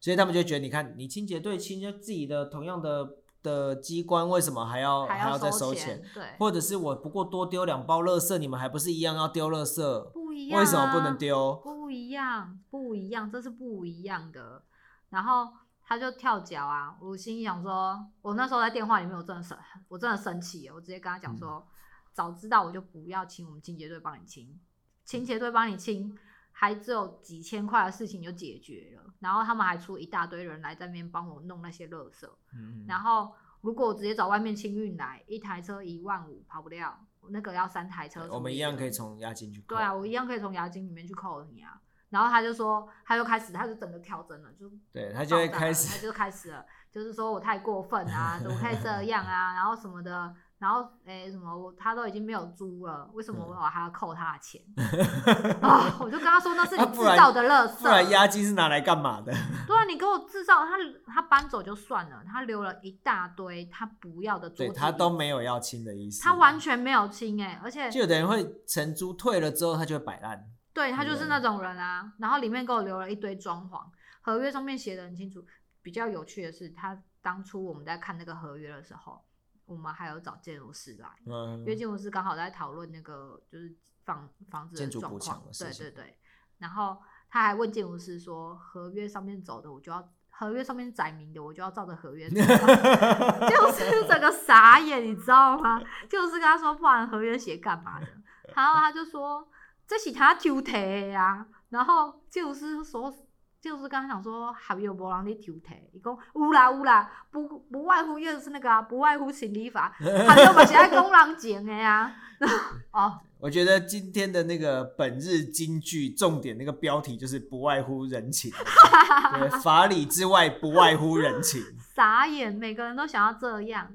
[0.00, 6.02] 所以他们就觉得，你看你清洁队清洁自己的同样的的机关，为什么还要还要，再收钱？
[6.14, 10.10] 对，或者是我不过多丢两包垃圾，你们还不是一样要丢垃圾？
[10.12, 11.60] 不一样啊，为什么不能丢？
[11.62, 14.62] 不一样，不一样，这是不一样的。
[15.10, 15.48] 然后。
[15.86, 16.96] 他就跳脚啊！
[16.98, 19.56] 我心里想说，我那时候在电话里面，我真的生，
[19.86, 21.68] 我真的生气，我直接跟他讲说，嗯、
[22.12, 24.58] 早知道我就不要请我们清洁队帮你清，
[25.04, 26.16] 清洁队帮你清，
[26.52, 41.78] 还只有几千块的事情就解决了，然后他们还出一大堆人来这边帮我弄那些垃圾，嗯、然后如果我直接找外面清运来，一台车一万五跑不掉，那个要三台车，我们一样可以从押金去扣，对啊，我一样可以从押金里面去扣你啊。
[42.14, 54.62] 然后他就说，他就开始，他就整个调整了，就对他就会开始，他就开始了，就是说我太过分啊，怎么可以这 样啊，然后什么的，然后哎什么，他都已经没有租了，为什么我还要扣他的钱？
[55.98, 59.32] 我就跟他说那是你制造的垃圾，不然押金是拿来干嘛的？
[59.66, 60.76] 对啊，你给我制造，他
[61.12, 70.46] 他搬走就算了，他留了一大堆他不要的租，对他都没有要清的意思，他完全没有清哎，而且就有的人会承租退了之后，他就会摆烂。
[70.74, 73.80] 对，他就是那种人啊，然后里面给我留了一堆装潢，
[74.20, 75.46] 合约上面写的很清楚。
[75.80, 79.22] 比较有趣的是，他当初我们在看那个合约的时候，
[79.66, 83.72] 我们还有找建筑师来，嗯、因为建筑师刚好在讨论那个就是
[84.04, 86.18] 房房子的状况，对对对。
[86.58, 86.96] 然后
[87.28, 92.36] 他还问建筑师说，合约上面走的我就要，合约上面载明的我就要照着合约走。
[93.46, 95.78] 建筑师整个傻眼，你知道吗？
[96.08, 98.08] 建筑师跟他说，不然合约写干嘛的？
[98.56, 99.46] 然后他就说。
[99.86, 103.12] 这是他抽提的呀，然后就是说，
[103.60, 112.14] 就是刚刚想说还有没人在抽提，伊讲有啦有啦，不不外乎又是那个啊，不外乎情理法，还有嘛是爱工人情的呀。
[112.92, 118.50] 哦，我觉得今天的那个本日金句重点那个标题就是不外乎人情，
[119.38, 121.62] 对，法理之外不外乎人情。
[121.94, 123.88] 傻眼，每个人都想要这样。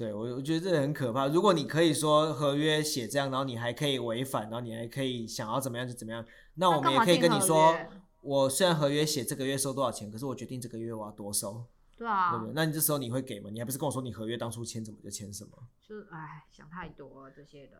[0.00, 1.26] 对，我我觉得这很可怕。
[1.26, 6.24] 如果你可以说合约写这样，然后你还可以违反，然后你还可以想要怎么样就怎么样，
[6.54, 7.76] 那我们也可以跟你说，
[8.22, 11.66] 我虽然合约写这个月收多少钱，可是我决定这个月我要多收。
[11.98, 12.54] 对啊，对不对？
[12.54, 13.50] 那你这时候你会给吗？
[13.52, 15.50] 你还不是跟我说你合约当初签怎么就签什么？
[15.86, 17.72] 就是哎，想太多了，这些人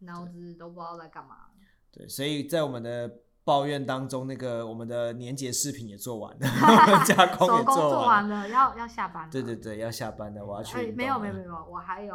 [0.00, 1.46] 脑子都不知道在干嘛。
[1.92, 3.20] 对，所以在我们的。
[3.48, 6.46] 抱怨当中，那个我们的年节视频也做完了，
[7.08, 9.32] 加工也做完了，要要下班了。
[9.32, 10.92] 对对对，要下班了，我要去。
[10.92, 12.14] 没有没有没有，我还有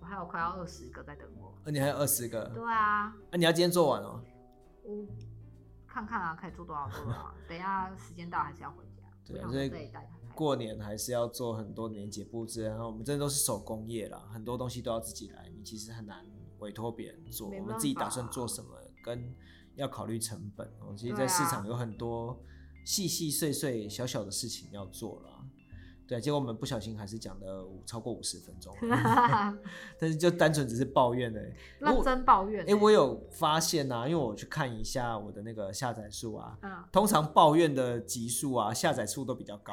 [0.00, 1.52] 我还有快要二十个在等我。
[1.64, 2.44] 呃，你还有二十个？
[2.54, 3.12] 对啊。
[3.32, 4.22] 那你要今天做完哦。
[4.84, 5.04] 我
[5.88, 7.34] 看看啊，可以做多少多少。
[7.48, 9.02] 等一下时间到还是要回家。
[9.26, 9.72] 对啊，所以
[10.36, 16.24] 过年还是要做很多年节布置，然后我们这都是手工业啦，很多东西都要自己来，你其实很难
[16.60, 17.48] 委托别人做。
[17.48, 18.68] 我们自己打算做什么
[19.02, 19.34] 跟。
[19.76, 22.38] 要考虑成本哦，其实，在市场有很多
[22.84, 25.30] 细细碎碎、小小的事情要做了。
[26.06, 28.76] 对，结果我们不小心还是讲了超过五十分钟，
[29.98, 31.40] 但是就单纯只是抱怨哎，
[31.80, 32.62] 认真抱怨。
[32.68, 39.72] 哎，我有发现呐、啊，因为我去看一下我的那个下载数啊，嗯、通常抱怨的集数啊，下载数都比较高。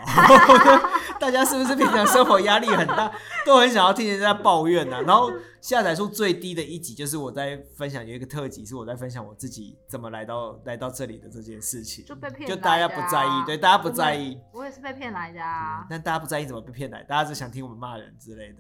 [1.20, 3.14] 大家是不是平常生活压力很大，
[3.46, 5.02] 都很想要听人家抱怨呐、啊？
[5.06, 5.30] 然后
[5.62, 14.40] 下载数最低的一集就是我在分享，有一个特辑是我在分享我自己怎么来到来到这里的这件事情，就被骗、啊，就大家不在意，对，大家不在意。
[14.52, 16.22] 我也是被骗来的啊，但大家。
[16.22, 18.60] 不在意怎么被骗来，大家只想听我们骂人之类的。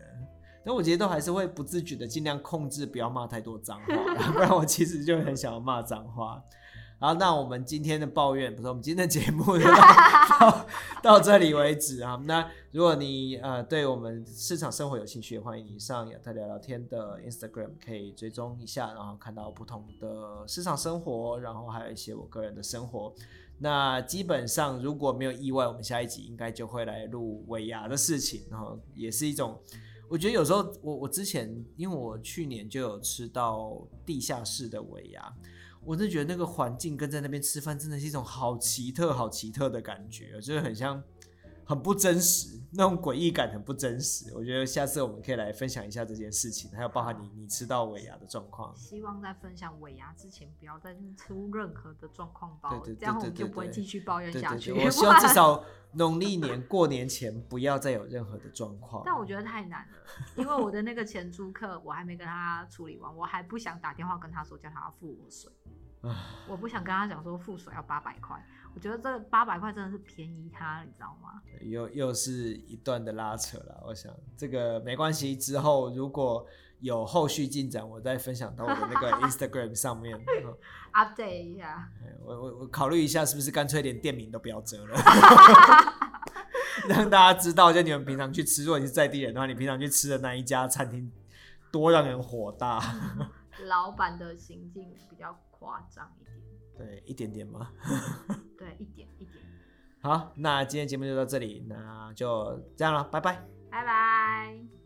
[0.65, 6.41] 但我觉得都还是会不自觉的尽量控制，不要骂太多脏话， 不然我其实就很想要骂脏话。
[7.01, 9.75] 好，那我们今天的抱怨不是我们今天的节目就到
[10.39, 10.67] 到，
[11.01, 12.21] 到这里为止啊。
[12.25, 23.11] 那如果你呃对我们市场生活有兴趣，欢迎你上亚特聊聊天的 Instagram 可以追踪一下，然后看到不同的市场生活，然后还有一些我个人的生活。
[23.57, 29.59] 那基本上如果没有意外，我们下一集应该就会来录尾牙的事情，然后也是一种，
[30.07, 33.75] 我觉得有时候我我之前因为我去年就有吃到
[34.05, 35.33] 地下室的尾牙。
[35.83, 41.03] 我真的觉得那个环境跟在那边吃饭真的是一种好奇特、好奇特的感觉，就是很像
[41.71, 44.35] 很不真实，那种诡异感很不真实。
[44.35, 48.75] 我觉得下次我们可以来分享一下这件事情，还有包含你你吃到尾牙的状况。
[48.75, 54.73] 希望在分享尾牙之前不要再出任何的状况包，对对对对对对，这样我们就不会继续抱怨下去。
[54.73, 55.63] 我希望至少
[55.93, 59.01] 农历年过年前不要再有任何的状况。
[59.05, 59.97] 但我觉得太难了，
[60.35, 65.49] 因为我的那个前租客我还没跟他处理完，我还不想打电话跟他说叫他要付我水。
[66.49, 68.43] 我不想跟他讲说付水要八百块，
[68.73, 71.41] 我觉得这八百块真的是便宜他，你知道吗？
[71.61, 73.83] 又又是一段的拉扯了。
[73.85, 76.45] 我想这个没关系，之后如果
[76.79, 80.19] 有后续进展，我再分享到我的那个 Instagram 上面
[80.93, 81.89] update 一下。
[82.23, 84.95] 我我我考虑一下，是不是干脆连店名都不要遮了，
[86.89, 91.11] 让大家知道，就你们平常去吃，如果你是在地人的话，你平常去吃的那一家餐厅
[91.71, 92.81] 多让人火大。
[93.67, 96.39] 老板的行径比较夸张一点，
[96.77, 97.69] 对，一点点吗？
[98.61, 99.43] 对，一点一点。
[100.01, 104.80] 好，那今天节目就到这里，那就这样了，拜拜，拜拜。